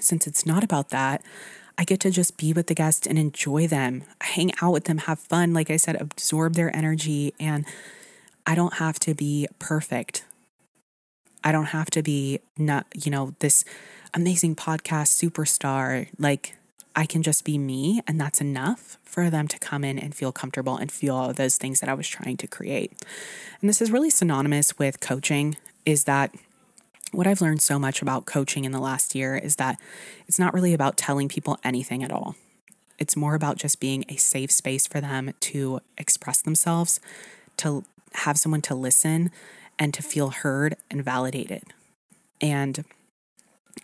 [0.00, 1.22] since it's not about that,
[1.76, 4.98] I get to just be with the guest and enjoy them, hang out with them,
[4.98, 5.54] have fun.
[5.54, 7.34] Like I said, absorb their energy.
[7.38, 7.64] And
[8.46, 10.24] I don't have to be perfect.
[11.44, 13.64] I don't have to be not, you know, this
[14.14, 16.08] amazing podcast superstar.
[16.18, 16.56] Like
[16.96, 20.32] I can just be me, and that's enough for them to come in and feel
[20.32, 22.92] comfortable and feel all those things that I was trying to create.
[23.60, 26.34] And this is really synonymous with coaching, is that
[27.12, 29.80] what I've learned so much about coaching in the last year is that
[30.26, 32.34] it's not really about telling people anything at all.
[32.98, 37.00] It's more about just being a safe space for them to express themselves,
[37.58, 39.30] to have someone to listen,
[39.78, 41.62] and to feel heard and validated.
[42.40, 42.84] And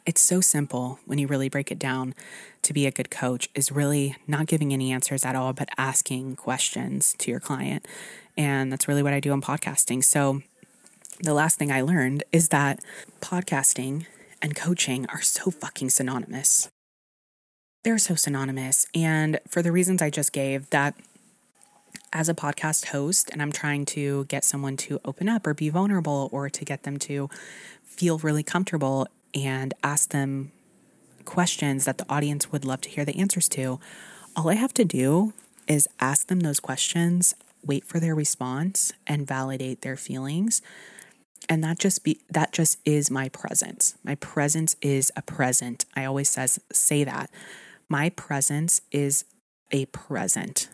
[0.06, 2.14] it's so simple when you really break it down
[2.62, 6.36] to be a good coach is really not giving any answers at all, but asking
[6.36, 7.86] questions to your client.
[8.36, 10.02] And that's really what I do in podcasting.
[10.04, 10.42] So,
[11.20, 12.80] the last thing I learned is that
[13.20, 14.06] podcasting
[14.42, 16.68] and coaching are so fucking synonymous.
[17.84, 18.86] They're so synonymous.
[18.94, 20.96] And for the reasons I just gave, that
[22.14, 25.68] as a podcast host and I'm trying to get someone to open up or be
[25.68, 27.28] vulnerable or to get them to
[27.82, 30.52] feel really comfortable and ask them
[31.24, 33.80] questions that the audience would love to hear the answers to,
[34.36, 35.32] all I have to do
[35.66, 40.62] is ask them those questions, wait for their response, and validate their feelings.
[41.48, 43.96] And that just be that just is my presence.
[44.02, 45.84] My presence is a present.
[45.94, 47.30] I always says say that.
[47.88, 49.24] My presence is
[49.70, 50.68] a present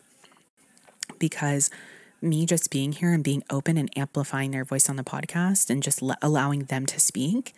[1.20, 1.70] because
[2.20, 5.83] me just being here and being open and amplifying their voice on the podcast and
[5.83, 7.54] just le- allowing them to speak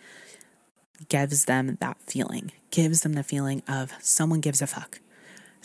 [1.09, 4.99] gives them that feeling gives them the feeling of someone gives a fuck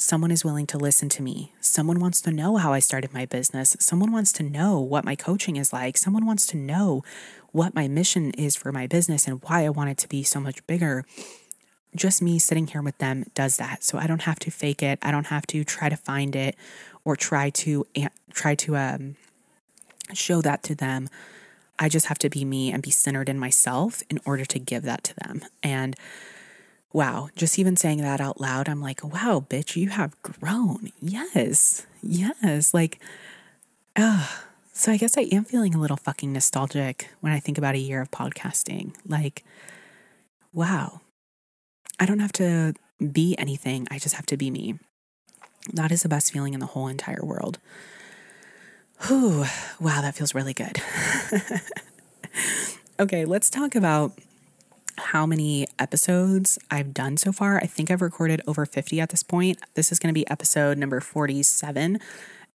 [0.01, 1.53] Someone is willing to listen to me.
[1.61, 3.77] Someone wants to know how I started my business.
[3.81, 5.97] Someone wants to know what my coaching is like.
[5.97, 7.03] Someone wants to know
[7.51, 10.39] what my mission is for my business and why I want it to be so
[10.39, 11.05] much bigger.
[11.97, 13.83] Just me sitting here with them does that.
[13.83, 15.01] So I don't have to fake it.
[15.03, 16.55] I don't have to try to find it
[17.09, 17.87] or try to
[18.35, 19.17] try to um,
[20.13, 21.09] show that to them.
[21.79, 24.83] I just have to be me and be centered in myself in order to give
[24.83, 25.41] that to them.
[25.63, 25.97] And
[26.93, 30.93] wow, just even saying that out loud, I'm like, wow, bitch, you have grown.
[31.01, 32.75] Yes, yes.
[32.75, 33.01] Like,
[33.97, 34.27] uh,
[34.75, 37.79] so I guess I am feeling a little fucking nostalgic when I think about a
[37.79, 38.95] year of podcasting.
[39.07, 39.45] Like,
[40.53, 41.01] wow,
[41.99, 44.79] I don't have to be anything, I just have to be me.
[45.73, 47.59] That is the best feeling in the whole entire world.
[49.07, 49.45] Whew,
[49.79, 50.81] wow, that feels really good.
[53.01, 54.13] okay, let's talk about
[54.99, 57.59] how many episodes I've done so far.
[57.59, 59.59] I think I've recorded over 50 at this point.
[59.75, 62.01] This is going to be episode number 47,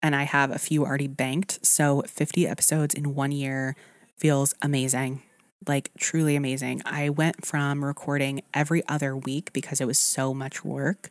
[0.02, 1.64] and I have a few already banked.
[1.64, 3.74] So 50 episodes in one year
[4.16, 5.22] feels amazing.
[5.66, 6.82] Like, truly amazing.
[6.84, 11.10] I went from recording every other week because it was so much work.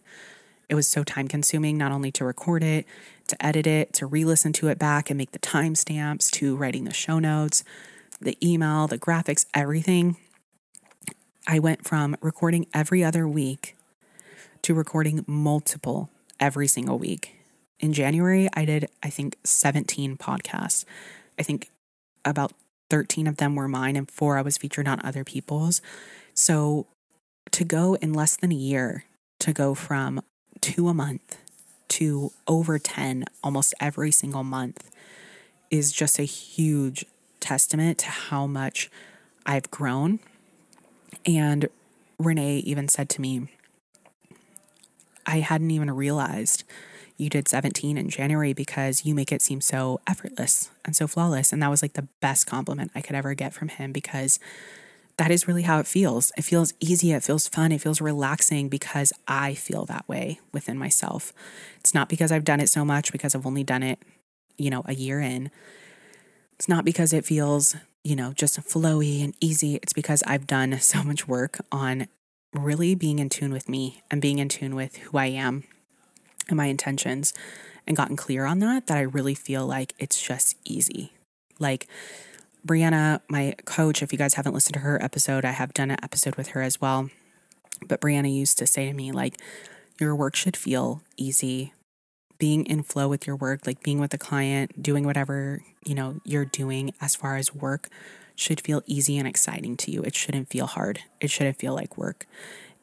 [0.70, 2.86] It was so time consuming, not only to record it,
[3.28, 6.84] to edit it, to re listen to it back and make the timestamps, to writing
[6.86, 7.64] the show notes,
[8.20, 10.18] the email, the graphics, everything
[11.46, 13.76] I went from recording every other week
[14.62, 17.36] to recording multiple every single week.
[17.80, 20.86] In January, I did, I think, 17 podcasts.
[21.38, 21.70] I think
[22.24, 22.54] about
[22.90, 25.82] 13 of them were mine and four I was featured on other people's.
[26.34, 26.88] So
[27.52, 29.04] to go in less than a year,
[29.40, 30.22] to go from
[30.64, 31.38] two a month
[31.90, 34.90] to over 10 almost every single month
[35.70, 37.06] is just a huge
[37.42, 38.90] testament to how much
[39.46, 40.20] I've grown
[41.26, 41.68] and
[42.18, 43.50] Renee even said to me,
[45.26, 46.64] I hadn't even realized
[47.18, 51.52] you did 17 in January because you make it seem so effortless and so flawless.
[51.52, 54.40] And that was like the best compliment I could ever get from him because
[55.18, 56.32] that is really how it feels.
[56.38, 60.78] It feels easy, it feels fun, it feels relaxing because I feel that way within
[60.78, 61.34] myself.
[61.80, 64.00] It's not because I've done it so much, because I've only done it,
[64.58, 65.52] you know, a year in.
[66.56, 69.76] It's not because it feels, you know, just flowy and easy.
[69.76, 72.08] It's because I've done so much work on
[72.54, 75.64] really being in tune with me and being in tune with who I am
[76.48, 77.34] and my intentions
[77.86, 81.14] and gotten clear on that, that I really feel like it's just easy.
[81.60, 81.88] Like,
[82.66, 86.04] Brianna, my coach, if you guys haven't listened to her episode, I have done an
[86.04, 87.10] episode with her as well.
[87.86, 89.38] But Brianna used to say to me, like,
[90.00, 91.74] your work should feel easy.
[92.38, 96.22] Being in flow with your work, like being with a client, doing whatever, you know,
[96.24, 97.90] you're doing as far as work
[98.36, 100.02] should feel easy and exciting to you.
[100.02, 101.02] It shouldn't feel hard.
[101.22, 102.26] It shouldn't feel like work.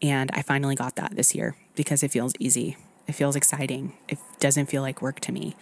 [0.00, 2.76] And I finally got that this year because it feels easy.
[3.06, 3.94] It feels exciting.
[4.08, 5.56] It doesn't feel like work to me.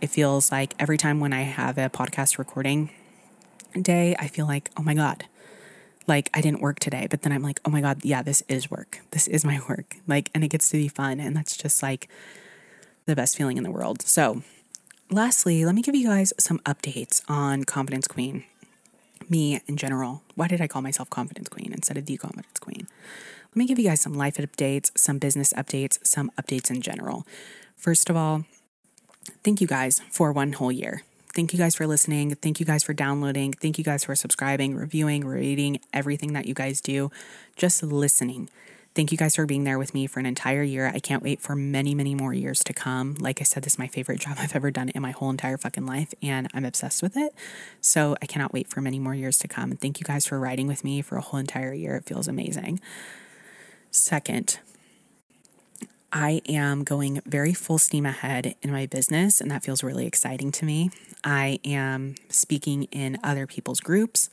[0.00, 2.90] It feels like every time when I have a podcast recording,
[3.80, 5.24] day, I feel like, oh my God,
[6.06, 7.06] like I didn't work today.
[7.08, 9.00] But then I'm like, oh my God, yeah, this is work.
[9.10, 9.96] This is my work.
[10.06, 11.20] Like, and it gets to be fun.
[11.20, 12.08] And that's just like
[13.06, 14.02] the best feeling in the world.
[14.02, 14.42] So,
[15.10, 18.44] lastly, let me give you guys some updates on Confidence Queen,
[19.28, 20.22] me in general.
[20.34, 22.86] Why did I call myself Confidence Queen instead of the Confidence Queen?
[23.50, 27.26] Let me give you guys some life updates, some business updates, some updates in general.
[27.76, 28.44] First of all,
[29.44, 31.02] thank you guys for one whole year.
[31.36, 32.34] Thank you guys for listening.
[32.34, 33.52] Thank you guys for downloading.
[33.52, 37.10] Thank you guys for subscribing, reviewing, rating, everything that you guys do.
[37.56, 38.48] Just listening.
[38.94, 40.90] Thank you guys for being there with me for an entire year.
[40.94, 43.16] I can't wait for many, many more years to come.
[43.20, 45.58] Like I said, this is my favorite job I've ever done in my whole entire
[45.58, 47.34] fucking life, and I'm obsessed with it.
[47.82, 49.72] So I cannot wait for many more years to come.
[49.72, 51.96] Thank you guys for riding with me for a whole entire year.
[51.96, 52.80] It feels amazing.
[53.90, 54.58] Second,
[56.18, 60.50] I am going very full steam ahead in my business, and that feels really exciting
[60.52, 60.88] to me.
[61.22, 64.30] I am speaking in other people's groups.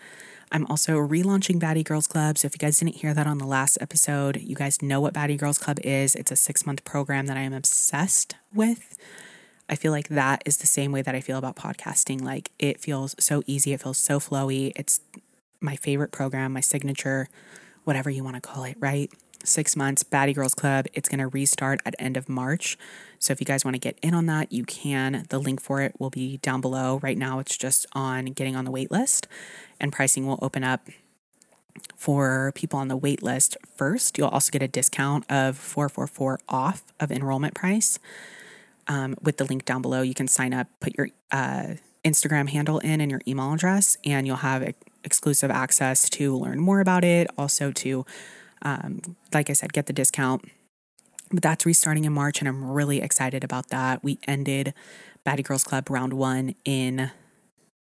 [0.49, 2.37] I'm also relaunching Baddie Girls Club.
[2.37, 5.13] So if you guys didn't hear that on the last episode, you guys know what
[5.13, 6.15] Baddie Girls Club is.
[6.15, 8.97] It's a six month program that I am obsessed with.
[9.67, 12.21] I feel like that is the same way that I feel about podcasting.
[12.21, 14.71] Like it feels so easy, it feels so flowy.
[14.77, 15.01] It's
[15.59, 17.27] my favorite program, my signature,
[17.83, 19.11] whatever you want to call it, right?
[19.43, 20.87] Six months, baddie Girls Club.
[20.93, 22.77] It's going to restart at end of March.
[23.19, 25.25] So if you guys want to get in on that, you can.
[25.29, 26.99] The link for it will be down below.
[27.01, 29.27] Right now, it's just on getting on the wait list,
[29.79, 30.87] and pricing will open up
[31.95, 34.17] for people on the wait list first.
[34.17, 37.99] You'll also get a discount of 444 off of enrollment price.
[38.87, 42.79] Um, with the link down below, you can sign up, put your uh, Instagram handle
[42.79, 47.27] in and your email address, and you'll have exclusive access to learn more about it,
[47.37, 48.05] also to
[48.63, 49.01] um,
[49.33, 50.45] like I said, get the discount.
[51.31, 54.03] But that's restarting in March, and I'm really excited about that.
[54.03, 54.73] We ended
[55.25, 57.11] Baddie Girls Club round one in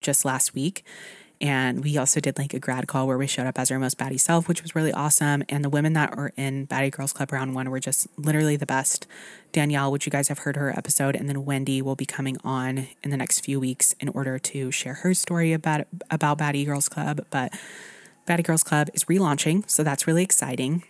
[0.01, 0.83] just last week.
[1.39, 3.97] And we also did like a grad call where we showed up as our most
[3.97, 5.43] baddie self, which was really awesome.
[5.49, 8.65] And the women that are in Baddie Girls Club round one were just literally the
[8.65, 9.05] best.
[9.51, 12.87] Danielle, which you guys have heard her episode, and then Wendy will be coming on
[13.03, 16.89] in the next few weeks in order to share her story about about Baddie Girls
[16.89, 17.25] Club.
[17.29, 17.53] But
[18.27, 20.83] Baddie Girls Club is relaunching, so that's really exciting.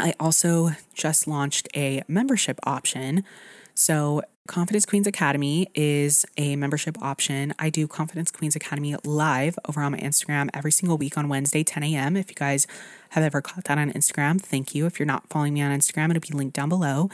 [0.00, 3.22] I also just launched a membership option.
[3.74, 7.54] So, Confidence Queens Academy is a membership option.
[7.58, 11.64] I do Confidence Queens Academy live over on my Instagram every single week on Wednesday,
[11.64, 12.16] 10 a.m.
[12.16, 12.66] If you guys
[13.10, 14.84] have ever caught that on Instagram, thank you.
[14.84, 17.08] If you're not following me on Instagram, it'll be linked down below.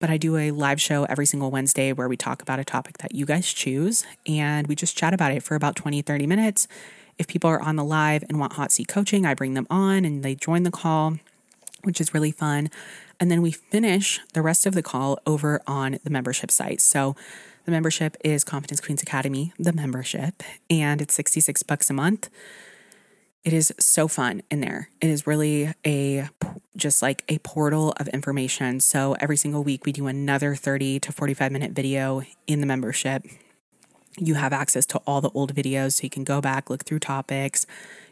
[0.00, 2.98] But I do a live show every single Wednesday where we talk about a topic
[2.98, 6.66] that you guys choose and we just chat about it for about 20, 30 minutes.
[7.18, 10.04] If people are on the live and want hot seat coaching, I bring them on
[10.04, 11.18] and they join the call,
[11.82, 12.70] which is really fun.
[13.20, 16.80] And then we finish the rest of the call over on the membership site.
[16.80, 17.14] So
[17.64, 22.28] the membership is Confidence Queens Academy, the membership, and it's 66 bucks a month.
[23.44, 24.88] It is so fun in there.
[25.00, 26.28] It is really a
[26.76, 28.80] just like a portal of information.
[28.80, 33.24] So every single week we do another 30 to 45 minute video in the membership
[34.18, 37.00] you have access to all the old videos, so you can go back, look through
[37.00, 37.66] topics.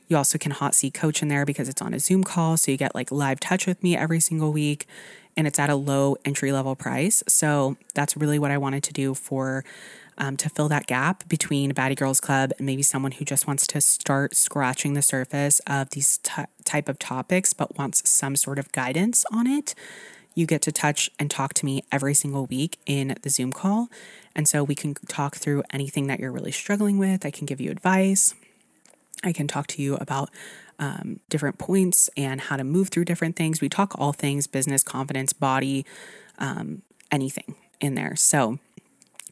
[0.09, 2.57] You also can hot seat coach in there because it's on a Zoom call.
[2.57, 4.87] So you get like live touch with me every single week
[5.37, 7.23] and it's at a low entry level price.
[7.29, 9.65] So that's really what I wanted to do for
[10.19, 13.67] um, to fill that gap between Baddie Girls Club and maybe someone who just wants
[13.69, 18.59] to start scratching the surface of these t- type of topics but wants some sort
[18.59, 19.75] of guidance on it.
[20.35, 23.89] You get to touch and talk to me every single week in the Zoom call.
[24.35, 27.27] And so we can talk through anything that you're really struggling with.
[27.27, 28.35] I can give you advice.
[29.23, 30.31] I can talk to you about
[30.79, 33.61] um, different points and how to move through different things.
[33.61, 35.87] We talk all things business, confidence, body,
[36.39, 38.17] um, anything in there.
[38.17, 38.59] So,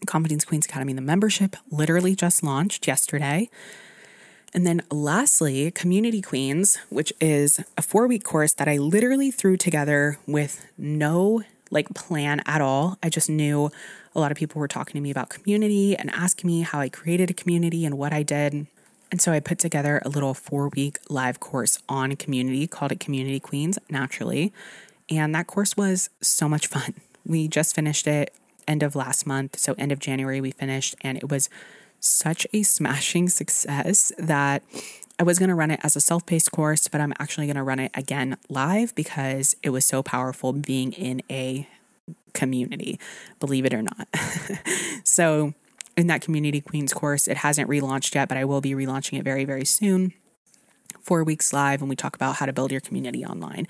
[0.07, 3.51] Confidence Queens Academy, the membership literally just launched yesterday.
[4.53, 9.57] And then lastly, Community Queens, which is a four week course that I literally threw
[9.57, 12.99] together with no like plan at all.
[13.03, 13.71] I just knew
[14.15, 16.89] a lot of people were talking to me about community and asking me how I
[16.89, 18.67] created a community and what I did.
[19.13, 23.01] And so I put together a little four week live course on community called it
[23.01, 24.53] Community Queens naturally.
[25.09, 26.95] And that course was so much fun.
[27.25, 28.35] We just finished it
[28.67, 29.59] end of last month.
[29.59, 31.51] So, end of January, we finished, and it was
[32.01, 34.63] such a smashing success that
[35.19, 37.57] I was going to run it as a self paced course, but I'm actually going
[37.57, 41.69] to run it again live because it was so powerful being in a
[42.33, 42.99] community,
[43.39, 44.09] believe it or not.
[45.05, 45.55] so,
[45.97, 49.25] in that Community Queens course, it hasn't relaunched yet, but I will be relaunching it
[49.25, 50.15] very, very soon.
[51.03, 53.67] Four weeks live, and we talk about how to build your community online.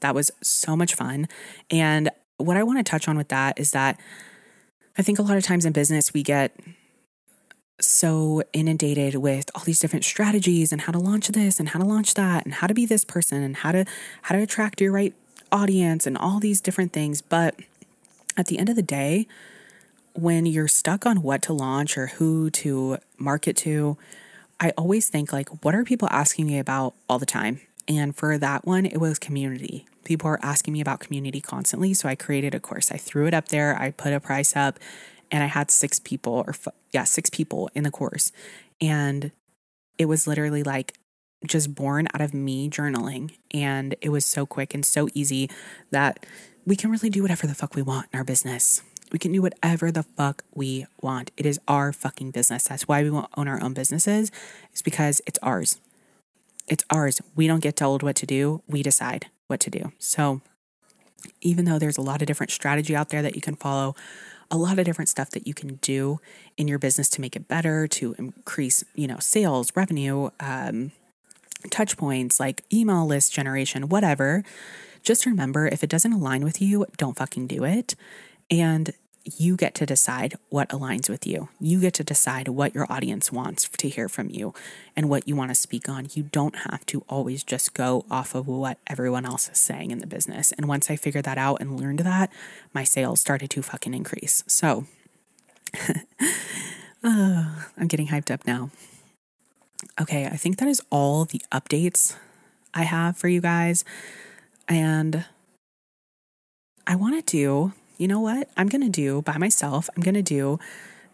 [0.00, 1.28] That was so much fun.
[1.70, 4.00] And what I want to touch on with that is that
[4.96, 6.56] I think a lot of times in business, we get
[7.80, 11.84] so inundated with all these different strategies and how to launch this and how to
[11.84, 13.84] launch that and how to be this person and how to
[14.22, 15.14] how to attract your right
[15.50, 17.20] audience and all these different things.
[17.20, 17.56] But
[18.36, 19.26] at the end of the day
[20.12, 23.96] when you're stuck on what to launch or who to market to
[24.60, 27.60] i always think like what are people asking me about all the time?
[27.88, 29.86] And for that one it was community.
[30.04, 32.92] People are asking me about community constantly so i created a course.
[32.92, 33.76] I threw it up there.
[33.76, 34.78] I put a price up
[35.34, 36.54] and I had six people, or
[36.92, 38.30] yeah, six people in the course.
[38.80, 39.32] And
[39.98, 40.94] it was literally like
[41.44, 43.34] just born out of me journaling.
[43.52, 45.50] And it was so quick and so easy
[45.90, 46.24] that
[46.64, 48.82] we can really do whatever the fuck we want in our business.
[49.10, 51.32] We can do whatever the fuck we want.
[51.36, 52.68] It is our fucking business.
[52.68, 54.30] That's why we want own our own businesses.
[54.70, 55.80] It's because it's ours.
[56.68, 57.20] It's ours.
[57.34, 58.62] We don't get told what to do.
[58.68, 59.90] We decide what to do.
[59.98, 60.42] So
[61.40, 63.96] even though there's a lot of different strategy out there that you can follow,
[64.50, 66.20] a lot of different stuff that you can do
[66.56, 70.92] in your business to make it better, to increase, you know, sales, revenue, um,
[71.70, 74.44] touch points like email list generation, whatever.
[75.02, 77.94] Just remember if it doesn't align with you, don't fucking do it.
[78.50, 78.92] And
[79.24, 81.48] you get to decide what aligns with you.
[81.58, 84.52] You get to decide what your audience wants to hear from you
[84.94, 86.08] and what you want to speak on.
[86.12, 89.98] You don't have to always just go off of what everyone else is saying in
[89.98, 90.52] the business.
[90.52, 92.30] And once I figured that out and learned that,
[92.74, 94.44] my sales started to fucking increase.
[94.46, 94.86] So,
[95.88, 95.94] uh,
[97.02, 98.70] I'm getting hyped up now.
[100.00, 102.16] Okay, I think that is all the updates
[102.74, 103.84] I have for you guys.
[104.68, 105.24] And
[106.86, 107.72] I want to do
[108.04, 108.50] you know what?
[108.58, 110.58] I'm going to do by myself, I'm going to do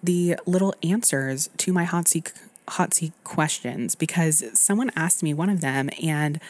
[0.03, 2.32] the little answers to my hot seat
[2.66, 6.41] hot seat questions because someone asked me one of them and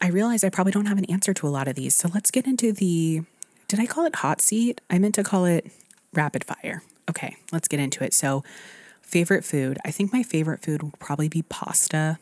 [0.00, 1.94] I realized I probably don't have an answer to a lot of these.
[1.94, 3.22] So let's get into the
[3.68, 4.80] did I call it hot seat?
[4.90, 5.70] I meant to call it
[6.12, 6.82] rapid fire.
[7.08, 8.12] Okay, let's get into it.
[8.12, 8.42] So,
[9.02, 9.78] favorite food.
[9.84, 12.18] I think my favorite food would probably be pasta.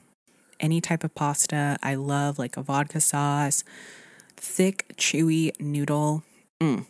[0.61, 1.78] Any type of pasta.
[1.83, 3.64] I love like a vodka sauce,
[4.37, 6.24] thick, chewy noodle.
[6.61, 6.87] Mm,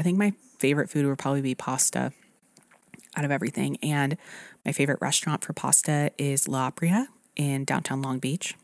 [0.00, 2.12] I think my favorite food would probably be pasta
[3.14, 3.76] out of everything.
[3.82, 4.16] And
[4.64, 7.04] my favorite restaurant for pasta is La Brea
[7.36, 8.54] in downtown Long Beach.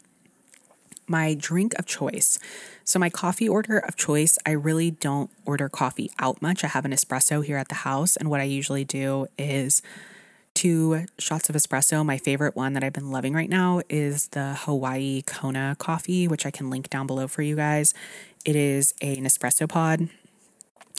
[1.06, 2.38] My drink of choice.
[2.84, 6.64] So, my coffee order of choice, I really don't order coffee out much.
[6.64, 8.16] I have an espresso here at the house.
[8.16, 9.82] And what I usually do is
[10.54, 12.04] two shots of espresso.
[12.04, 16.46] My favorite one that I've been loving right now is the Hawaii Kona coffee, which
[16.46, 17.92] I can link down below for you guys.
[18.46, 20.08] It is an espresso pod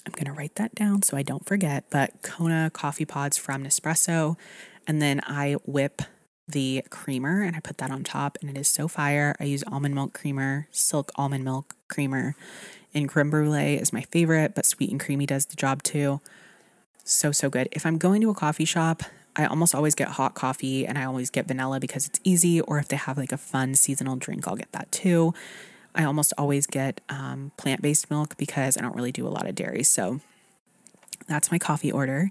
[0.08, 1.84] I'm going to write that down so I don't forget.
[1.90, 4.38] But Kona coffee pods from Nespresso.
[4.88, 6.02] And then I whip
[6.48, 9.36] the creamer and I put that on top, and it is so fire.
[9.40, 12.36] I use almond milk creamer, silk almond milk creamer,
[12.94, 16.22] and creme brulee is my favorite, but sweet and creamy does the job too.
[17.04, 17.68] So, so good.
[17.74, 19.04] If I'm going to a coffee shop,
[19.36, 22.80] I almost always get hot coffee and I always get vanilla because it's easy, or
[22.80, 25.34] if they have like a fun seasonal drink, I'll get that too.
[25.98, 29.48] I almost always get um, plant based milk because I don't really do a lot
[29.48, 29.84] of dairy.
[29.84, 30.22] So
[31.28, 32.30] that's my coffee order.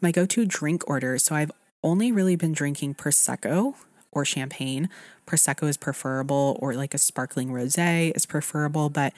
[0.00, 1.18] My go to drink order.
[1.18, 1.50] So I've
[1.82, 3.74] only really been drinking Prosecco
[4.12, 4.90] or champagne.
[5.26, 9.12] Prosecco is preferable, or like a sparkling rose is preferable, but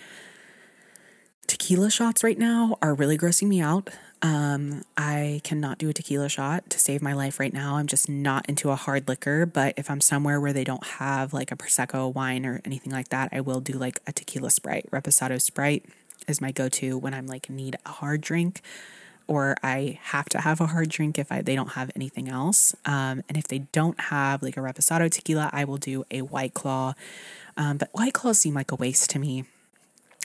[1.49, 3.91] tequila shots right now are really grossing me out.
[4.21, 7.77] Um, I cannot do a tequila shot to save my life right now.
[7.77, 11.33] I'm just not into a hard liquor, but if I'm somewhere where they don't have
[11.33, 14.89] like a prosecco wine or anything like that, I will do like a tequila sprite.
[14.91, 15.87] Reposado Sprite
[16.27, 18.61] is my go-to when I'm like need a hard drink
[19.27, 22.75] or I have to have a hard drink if I, they don't have anything else.
[22.85, 26.55] Um, and if they don't have like a Reposado tequila, I will do a White
[26.55, 26.95] Claw.
[27.57, 29.45] Um, but White Claws seem like a waste to me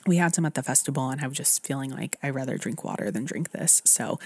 [0.05, 2.83] we had some at the festival and I was just feeling like I'd rather drink
[2.83, 3.81] water than drink this.
[3.85, 4.19] So,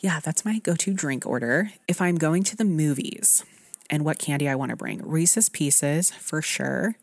[0.00, 1.72] yeah, that's my go to drink order.
[1.88, 3.44] If I'm going to the movies,
[3.90, 5.06] and what candy I want to bring.
[5.06, 6.96] Reese's Pieces for sure.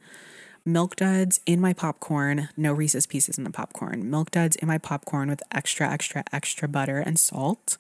[0.66, 2.50] Milk Duds in my popcorn.
[2.58, 4.10] No Reese's Pieces in the popcorn.
[4.10, 7.78] Milk Duds in my popcorn with extra, extra, extra butter and salt.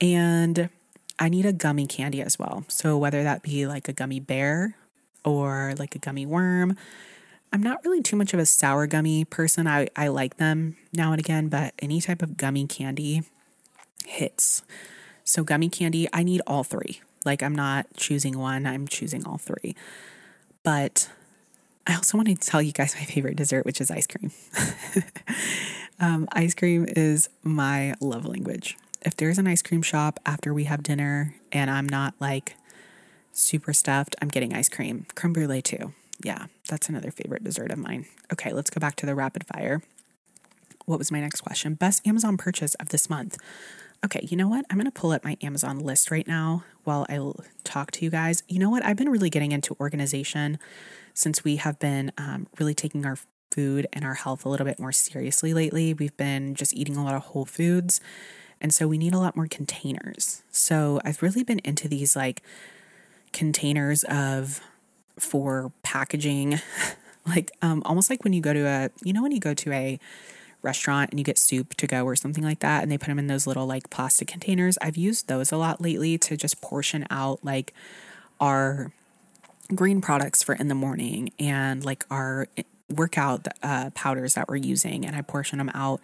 [0.00, 0.68] And
[1.18, 2.64] I need a gummy candy as well.
[2.68, 4.76] So whether that be like a gummy bear
[5.24, 6.76] or like a gummy worm.
[7.52, 9.66] I'm not really too much of a sour gummy person.
[9.66, 13.22] I, I like them now and again, but any type of gummy candy
[14.06, 14.62] hits.
[15.24, 17.00] So, gummy candy, I need all three.
[17.24, 19.74] Like, I'm not choosing one, I'm choosing all three.
[20.62, 21.10] But
[21.86, 24.30] I also want to tell you guys my favorite dessert, which is ice cream.
[26.00, 28.76] um, ice cream is my love language.
[29.02, 32.56] If there's an ice cream shop after we have dinner and I'm not like
[33.32, 35.06] super stuffed, I'm getting ice cream.
[35.14, 35.94] Creme brulee too.
[36.22, 38.06] Yeah, that's another favorite dessert of mine.
[38.32, 39.82] Okay, let's go back to the rapid fire.
[40.84, 41.74] What was my next question?
[41.74, 43.36] Best Amazon purchase of this month.
[44.04, 44.64] Okay, you know what?
[44.70, 47.20] I'm going to pull up my Amazon list right now while I
[47.64, 48.42] talk to you guys.
[48.48, 48.84] You know what?
[48.84, 50.58] I've been really getting into organization
[51.14, 53.18] since we have been um, really taking our
[53.50, 55.94] food and our health a little bit more seriously lately.
[55.94, 58.00] We've been just eating a lot of whole foods.
[58.60, 60.42] And so we need a lot more containers.
[60.50, 62.42] So I've really been into these like
[63.32, 64.60] containers of
[65.20, 66.60] for packaging,
[67.26, 69.72] like um, almost like when you go to a, you know, when you go to
[69.72, 69.98] a
[70.62, 73.18] restaurant and you get soup to go or something like that, and they put them
[73.18, 74.78] in those little like plastic containers.
[74.80, 77.72] I've used those a lot lately to just portion out like
[78.40, 78.92] our
[79.74, 82.48] green products for in the morning and like our
[82.88, 86.00] workout uh, powders that we're using, and I portion them out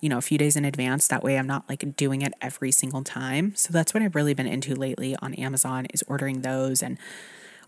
[0.00, 1.08] you know, a few days in advance.
[1.08, 3.54] That way I'm not like doing it every single time.
[3.56, 6.98] So that's what I've really been into lately on Amazon is ordering those and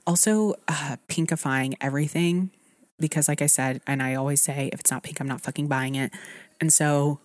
[0.07, 2.51] also uh, pinkifying everything
[2.99, 5.69] because, like I said, and I always say, if it's not pink, I'm not fucking
[5.69, 6.13] buying it.
[6.61, 7.19] And so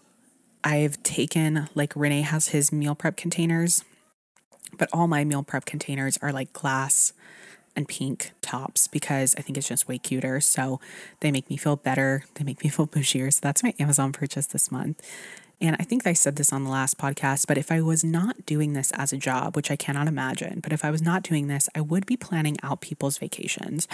[0.64, 3.84] I've taken, like, Renee has his meal prep containers,
[4.78, 7.14] but all my meal prep containers are like glass
[7.76, 10.40] and pink tops because I think it's just way cuter.
[10.40, 10.80] So
[11.20, 12.24] they make me feel better.
[12.36, 13.32] They make me feel bushier.
[13.34, 15.02] So that's my Amazon purchase this month.
[15.62, 18.46] And I think I said this on the last podcast, but if I was not
[18.46, 21.48] doing this as a job, which I cannot imagine, but if I was not doing
[21.48, 23.88] this, I would be planning out people's vacations.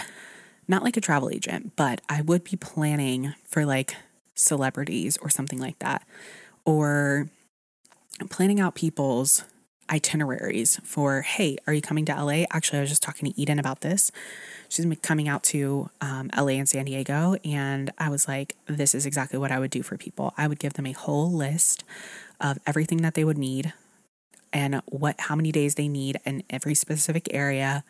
[0.66, 3.96] Not like a travel agent, but I would be planning for like
[4.34, 6.06] celebrities or something like that.
[6.64, 7.28] Or
[8.30, 9.44] planning out people's
[9.92, 12.44] itineraries for, hey, are you coming to LA?
[12.50, 14.10] Actually, I was just talking to Eden about this.
[14.68, 17.36] She's coming out to um, LA and San Diego.
[17.44, 20.32] And I was like, this is exactly what I would do for people.
[20.38, 21.84] I would give them a whole list
[22.40, 23.74] of everything that they would need
[24.52, 27.84] and what how many days they need in every specific area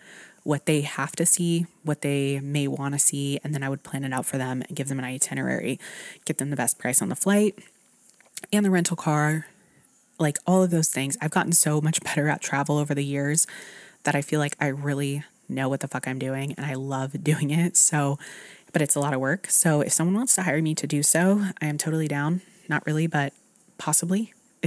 [0.45, 3.85] what they have to see, what they may want to see, and then I would
[3.85, 5.79] plan it out for them and give them an itinerary,
[6.25, 7.57] get them the best price on the flight
[8.53, 9.47] and the rental car,
[10.23, 11.19] like all of those things.
[11.21, 13.47] I've gotten so much better at travel over the years
[14.05, 17.23] that I feel like I really know what the fuck I'm doing and I love
[17.25, 17.77] doing it.
[17.77, 18.19] So,
[18.73, 19.49] but it's a lot of work.
[19.51, 22.41] So, if someone wants to hire me to do so, I am totally down.
[22.69, 23.35] Not really, but
[23.77, 24.33] possibly.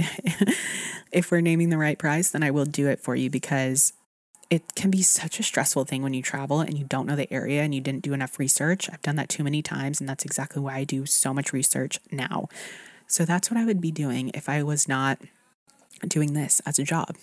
[1.10, 3.94] if we're naming the right price, then I will do it for you because
[4.50, 7.32] it can be such a stressful thing when you travel and you don't know the
[7.32, 8.88] area and you didn't do enough research.
[8.92, 11.98] I've done that too many times, and that's exactly why I do so much research
[12.12, 12.48] now.
[13.08, 15.18] So that's what I would be doing if I was not
[16.06, 17.16] doing this as a job.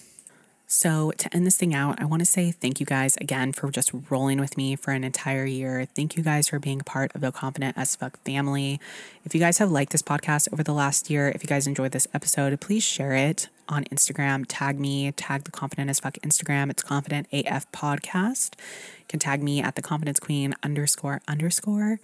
[0.65, 3.69] So, to end this thing out, I want to say thank you guys again for
[3.69, 5.85] just rolling with me for an entire year.
[5.93, 8.79] Thank you guys for being part of the Confident as Fuck family.
[9.23, 11.91] If you guys have liked this podcast over the last year, if you guys enjoyed
[11.91, 14.45] this episode, please share it on Instagram.
[14.47, 16.71] Tag me, tag the Confident as Fuck Instagram.
[16.71, 18.55] It's Confident AF Podcast.
[18.97, 21.99] You can tag me at the Confidence Queen underscore underscore.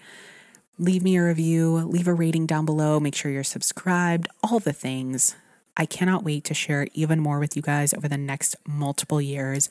[0.78, 3.00] Leave me a review, leave a rating down below.
[3.00, 5.36] Make sure you're subscribed, all the things.
[5.78, 9.70] I cannot wait to share even more with you guys over the next multiple years.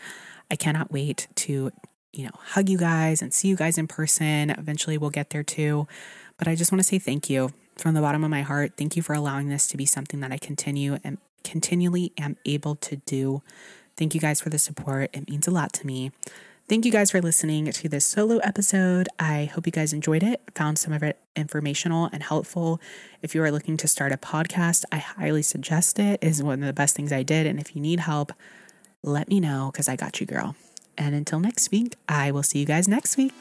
[0.50, 1.70] I cannot wait to,
[2.12, 4.50] you know, hug you guys and see you guys in person.
[4.50, 5.86] Eventually we'll get there too.
[6.38, 8.72] But I just want to say thank you from the bottom of my heart.
[8.76, 12.76] Thank you for allowing this to be something that I continue and continually am able
[12.76, 13.42] to do.
[13.96, 15.10] Thank you guys for the support.
[15.12, 16.12] It means a lot to me.
[16.68, 19.08] Thank you guys for listening to this solo episode.
[19.18, 22.78] I hope you guys enjoyed it, found some of it informational and helpful.
[23.22, 26.22] If you are looking to start a podcast, I highly suggest it.
[26.22, 27.46] it is one of the best things I did.
[27.46, 28.32] And if you need help,
[29.02, 30.56] let me know because I got you, girl.
[30.98, 33.32] And until next week, I will see you guys next week.